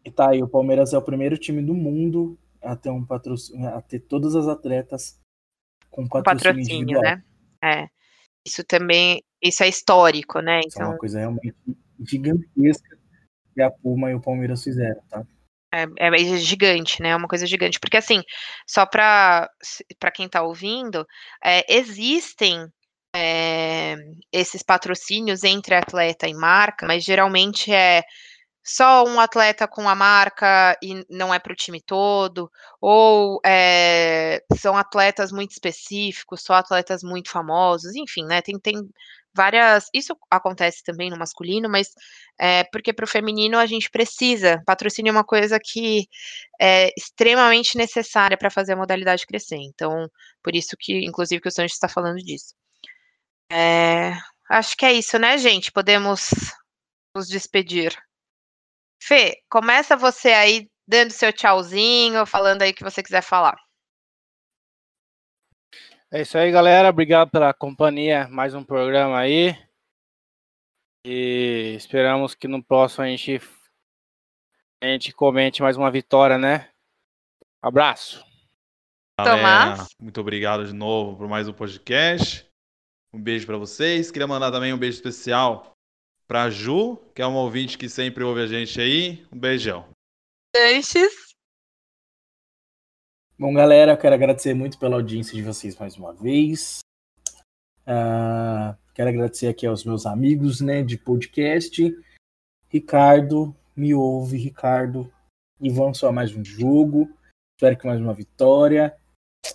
E 0.05 0.11
tá 0.11 0.31
aí, 0.31 0.43
o 0.43 0.47
Palmeiras 0.47 0.93
é 0.93 0.97
o 0.97 1.01
primeiro 1.01 1.37
time 1.37 1.61
do 1.61 1.73
mundo 1.73 2.37
a 2.61 2.75
ter 2.75 2.89
um 2.89 3.05
patrocínio, 3.05 3.67
a 3.69 3.81
ter 3.81 3.99
todas 3.99 4.35
as 4.35 4.47
atletas 4.47 5.19
com 5.89 6.07
patrocínio, 6.07 6.53
patrocínio 6.53 6.81
individual. 6.81 7.03
né? 7.03 7.23
É. 7.63 7.87
Isso 8.45 8.63
também, 8.63 9.23
isso 9.41 9.63
é 9.63 9.69
histórico, 9.69 10.39
né? 10.39 10.59
Então... 10.59 10.67
Isso 10.67 10.81
é 10.81 10.83
uma 10.83 10.89
então 10.89 10.99
coisa 10.99 11.19
realmente 11.19 11.55
gigantesca 12.05 12.97
que 13.53 13.61
a 13.61 13.71
Puma 13.71 14.11
e 14.11 14.15
o 14.15 14.21
Palmeiras 14.21 14.63
fizeram, 14.63 15.01
tá? 15.09 15.25
É, 15.73 15.85
é, 16.07 16.37
gigante, 16.37 17.01
né? 17.01 17.09
É 17.09 17.15
uma 17.15 17.27
coisa 17.27 17.47
gigante. 17.47 17.79
Porque, 17.79 17.97
assim, 17.97 18.21
só 18.67 18.85
para 18.85 19.49
quem 20.13 20.27
está 20.27 20.43
ouvindo, 20.43 21.05
é, 21.43 21.65
existem 21.67 22.67
é, 23.15 23.95
esses 24.31 24.61
patrocínios 24.61 25.43
entre 25.43 25.75
atleta 25.75 26.27
e 26.27 26.33
marca, 26.33 26.85
mas 26.85 27.03
geralmente 27.03 27.73
é 27.73 28.03
só 28.63 29.03
um 29.05 29.19
atleta 29.19 29.67
com 29.67 29.89
a 29.89 29.95
marca 29.95 30.77
e 30.81 31.05
não 31.09 31.33
é 31.33 31.39
para 31.39 31.51
o 31.53 31.55
time 31.55 31.81
todo, 31.81 32.49
ou 32.79 33.39
é, 33.45 34.41
são 34.57 34.77
atletas 34.77 35.31
muito 35.31 35.51
específicos, 35.51 36.41
só 36.43 36.53
atletas 36.53 37.03
muito 37.03 37.29
famosos, 37.29 37.95
enfim, 37.95 38.25
né? 38.25 38.41
Tem, 38.41 38.57
tem 38.59 38.75
várias. 39.35 39.87
Isso 39.93 40.17
acontece 40.29 40.83
também 40.83 41.09
no 41.09 41.17
masculino, 41.17 41.69
mas 41.69 41.89
é, 42.39 42.63
porque 42.65 42.93
para 42.93 43.05
o 43.05 43.07
feminino 43.07 43.57
a 43.57 43.65
gente 43.65 43.89
precisa. 43.89 44.61
Patrocínio 44.65 45.09
é 45.09 45.13
uma 45.13 45.23
coisa 45.23 45.59
que 45.59 46.07
é 46.59 46.91
extremamente 46.97 47.77
necessária 47.77 48.37
para 48.37 48.49
fazer 48.49 48.73
a 48.73 48.77
modalidade 48.77 49.25
crescer. 49.25 49.57
Então, 49.57 50.09
por 50.43 50.55
isso 50.55 50.75
que, 50.79 51.05
inclusive, 51.05 51.41
que 51.41 51.47
o 51.47 51.51
Sanches 51.51 51.73
está 51.73 51.87
falando 51.87 52.17
disso. 52.17 52.53
É, 53.51 54.13
acho 54.49 54.75
que 54.77 54.85
é 54.85 54.93
isso, 54.93 55.17
né, 55.19 55.37
gente? 55.37 55.71
Podemos 55.71 56.29
nos 57.15 57.27
despedir. 57.27 57.95
Fê, 59.01 59.37
começa 59.49 59.95
você 59.97 60.29
aí 60.29 60.67
dando 60.87 61.11
seu 61.11 61.31
tchauzinho, 61.31 62.25
falando 62.25 62.61
aí 62.61 62.71
o 62.71 62.73
que 62.73 62.83
você 62.83 63.03
quiser 63.03 63.21
falar. 63.21 63.57
É 66.15 66.21
isso 66.21 66.37
aí, 66.37 66.51
galera. 66.51 66.89
Obrigado 66.89 67.31
pela 67.31 67.51
companhia. 67.55 68.27
Mais 68.27 68.53
um 68.53 68.63
programa 68.63 69.17
aí. 69.17 69.57
E 71.03 71.73
esperamos 71.75 72.35
que 72.35 72.47
no 72.47 72.63
próximo 72.63 73.03
a 73.03 73.07
gente, 73.07 73.41
a 74.79 74.85
gente 74.85 75.11
comente 75.11 75.63
mais 75.63 75.75
uma 75.75 75.89
vitória, 75.89 76.37
né? 76.37 76.69
Abraço. 77.59 78.23
Tomás. 79.17 79.87
Muito 79.99 80.21
obrigado 80.21 80.67
de 80.67 80.73
novo 80.73 81.17
por 81.17 81.27
mais 81.27 81.47
um 81.47 81.53
podcast. 81.53 82.47
Um 83.11 83.19
beijo 83.19 83.47
para 83.47 83.57
vocês. 83.57 84.11
Queria 84.11 84.27
mandar 84.27 84.51
também 84.51 84.71
um 84.71 84.77
beijo 84.77 84.97
especial 84.97 85.75
Pra 86.27 86.47
Ju, 86.51 86.97
que 87.15 87.23
é 87.23 87.25
uma 87.25 87.39
ouvinte 87.39 87.75
que 87.75 87.89
sempre 87.89 88.23
ouve 88.23 88.41
a 88.41 88.45
gente 88.45 88.79
aí. 88.79 89.25
Um 89.31 89.39
beijão. 89.39 89.89
Antes. 90.55 91.32
Bom, 93.43 93.53
galera, 93.53 93.97
quero 93.97 94.15
agradecer 94.15 94.53
muito 94.53 94.79
pela 94.79 94.95
audiência 94.95 95.35
de 95.35 95.41
vocês 95.41 95.75
mais 95.77 95.97
uma 95.97 96.13
vez. 96.13 96.79
Uh, 97.85 98.73
quero 98.93 99.09
agradecer 99.09 99.49
aqui 99.49 99.67
aos 99.67 99.83
meus 99.83 100.05
amigos 100.05 100.61
né, 100.61 100.81
de 100.81 100.97
podcast. 100.97 101.93
Ricardo, 102.69 103.53
me 103.75 103.93
ouve, 103.93 104.37
Ricardo. 104.37 105.11
E 105.59 105.69
vamos 105.69 105.97
só 105.97 106.09
mais 106.09 106.33
um 106.33 106.41
jogo. 106.41 107.13
Espero 107.57 107.77
que 107.77 107.85
mais 107.85 107.99
uma 107.99 108.13
vitória. 108.13 108.95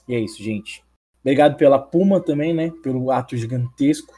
E 0.06 0.14
é 0.14 0.20
isso, 0.20 0.42
gente. 0.42 0.84
Obrigado 1.22 1.56
pela 1.56 1.78
Puma 1.78 2.22
também, 2.22 2.52
né? 2.52 2.70
Pelo 2.82 3.10
ato 3.10 3.38
gigantesco. 3.38 4.14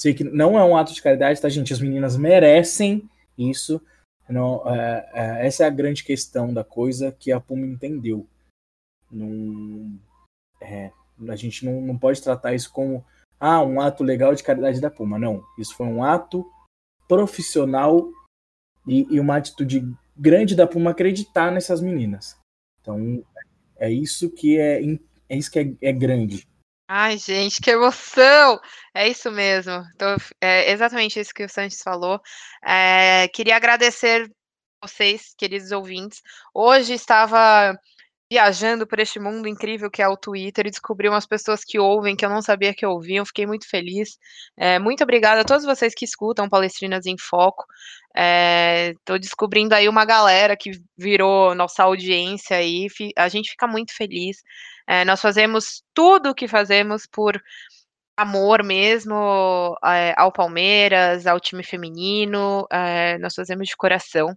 Sei 0.00 0.14
que 0.14 0.22
não 0.22 0.56
é 0.56 0.62
um 0.62 0.76
ato 0.76 0.94
de 0.94 1.02
caridade, 1.02 1.40
tá, 1.40 1.48
gente? 1.48 1.72
As 1.72 1.80
meninas 1.80 2.16
merecem 2.16 3.10
isso. 3.36 3.82
Não, 4.28 4.62
é, 4.72 5.10
é, 5.12 5.46
essa 5.48 5.64
é 5.64 5.66
a 5.66 5.70
grande 5.70 6.04
questão 6.04 6.54
da 6.54 6.62
coisa 6.62 7.10
que 7.10 7.32
a 7.32 7.40
Puma 7.40 7.66
entendeu. 7.66 8.24
Não, 9.10 9.98
é, 10.60 10.90
a 11.28 11.36
gente 11.36 11.64
não, 11.64 11.80
não 11.80 11.98
pode 11.98 12.22
tratar 12.22 12.54
isso 12.54 12.72
como 12.72 13.04
ah, 13.40 13.62
um 13.62 13.80
ato 13.80 14.02
legal 14.02 14.34
de 14.34 14.42
caridade 14.42 14.80
da 14.80 14.90
Puma. 14.90 15.18
Não. 15.18 15.44
Isso 15.58 15.74
foi 15.74 15.86
um 15.86 16.02
ato 16.02 16.50
profissional 17.06 18.10
e, 18.86 19.06
e 19.10 19.20
uma 19.20 19.36
atitude 19.36 19.82
grande 20.16 20.54
da 20.54 20.66
Puma 20.66 20.90
acreditar 20.90 21.50
nessas 21.50 21.80
meninas. 21.80 22.36
Então, 22.80 23.24
é 23.76 23.90
isso 23.90 24.30
que 24.30 24.58
é, 24.58 24.80
é 25.28 25.36
isso 25.36 25.50
que 25.50 25.58
é, 25.58 25.88
é 25.88 25.92
grande. 25.92 26.46
Ai, 26.90 27.18
gente, 27.18 27.60
que 27.60 27.70
emoção! 27.70 28.58
É 28.94 29.06
isso 29.06 29.30
mesmo. 29.30 29.84
Então, 29.94 30.16
é 30.40 30.72
exatamente 30.72 31.20
isso 31.20 31.34
que 31.34 31.44
o 31.44 31.48
Santos 31.48 31.82
falou. 31.82 32.18
É, 32.64 33.28
queria 33.28 33.56
agradecer 33.56 34.30
vocês, 34.82 35.34
queridos 35.36 35.70
ouvintes. 35.70 36.22
Hoje 36.54 36.94
estava 36.94 37.78
viajando 38.30 38.86
por 38.86 38.98
este 38.98 39.18
mundo 39.18 39.48
incrível 39.48 39.90
que 39.90 40.02
é 40.02 40.08
o 40.08 40.16
Twitter 40.16 40.66
e 40.66 40.70
descobri 40.70 41.08
umas 41.08 41.26
pessoas 41.26 41.64
que 41.64 41.78
ouvem 41.78 42.14
que 42.14 42.24
eu 42.24 42.30
não 42.30 42.42
sabia 42.42 42.74
que 42.74 42.84
ouviam. 42.84 43.24
Fiquei 43.24 43.46
muito 43.46 43.68
feliz. 43.68 44.18
É, 44.56 44.78
muito 44.78 45.02
obrigada 45.02 45.40
a 45.40 45.44
todos 45.44 45.64
vocês 45.64 45.94
que 45.94 46.04
escutam 46.04 46.48
Palestrinas 46.48 47.06
em 47.06 47.16
Foco. 47.18 47.64
Estou 48.14 49.16
é, 49.16 49.18
descobrindo 49.18 49.74
aí 49.74 49.88
uma 49.88 50.04
galera 50.04 50.56
que 50.56 50.72
virou 50.96 51.54
nossa 51.54 51.84
audiência 51.84 52.56
aí. 52.56 52.86
A 53.16 53.28
gente 53.28 53.50
fica 53.50 53.66
muito 53.66 53.94
feliz. 53.94 54.42
É, 54.86 55.04
nós 55.04 55.20
fazemos 55.20 55.82
tudo 55.94 56.30
o 56.30 56.34
que 56.34 56.48
fazemos 56.48 57.06
por 57.06 57.40
amor 58.16 58.64
mesmo 58.64 59.76
é, 59.84 60.12
ao 60.16 60.32
Palmeiras, 60.32 61.26
ao 61.26 61.38
time 61.38 61.62
feminino, 61.62 62.66
é, 62.70 63.16
nós 63.18 63.34
fazemos 63.34 63.68
de 63.68 63.76
coração. 63.76 64.36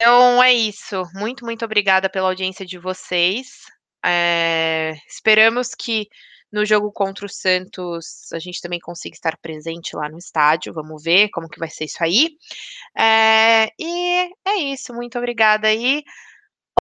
Então 0.00 0.42
é 0.42 0.50
isso. 0.50 1.02
Muito, 1.14 1.44
muito 1.44 1.62
obrigada 1.62 2.08
pela 2.08 2.28
audiência 2.28 2.64
de 2.64 2.78
vocês. 2.78 3.66
É, 4.02 4.94
esperamos 5.06 5.74
que 5.74 6.08
no 6.50 6.64
jogo 6.64 6.90
contra 6.90 7.26
o 7.26 7.28
Santos 7.28 8.32
a 8.32 8.38
gente 8.38 8.62
também 8.62 8.80
consiga 8.80 9.14
estar 9.14 9.36
presente 9.36 9.94
lá 9.94 10.08
no 10.08 10.16
estádio. 10.16 10.72
Vamos 10.72 11.02
ver 11.02 11.28
como 11.28 11.50
que 11.50 11.58
vai 11.58 11.68
ser 11.68 11.84
isso 11.84 12.02
aí. 12.02 12.30
É, 12.96 13.66
e 13.78 14.32
é 14.46 14.54
isso. 14.72 14.94
Muito 14.94 15.18
obrigada 15.18 15.68
aí. 15.68 16.02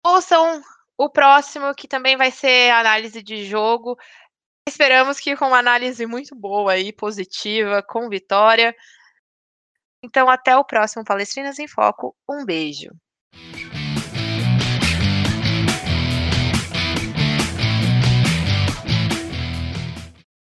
Ouçam 0.06 0.62
o 0.96 1.10
próximo, 1.10 1.74
que 1.74 1.88
também 1.88 2.16
vai 2.16 2.30
ser 2.30 2.70
análise 2.70 3.20
de 3.20 3.44
jogo. 3.44 3.98
Esperamos 4.68 5.18
que 5.18 5.36
com 5.36 5.46
uma 5.46 5.58
análise 5.58 6.06
muito 6.06 6.36
boa 6.36 6.78
e 6.78 6.92
positiva, 6.92 7.82
com 7.82 8.08
vitória. 8.08 8.72
Então, 10.04 10.28
até 10.30 10.56
o 10.56 10.64
próximo 10.64 11.04
Palestrinas 11.04 11.58
em 11.58 11.66
Foco. 11.66 12.14
Um 12.28 12.44
beijo. 12.44 12.90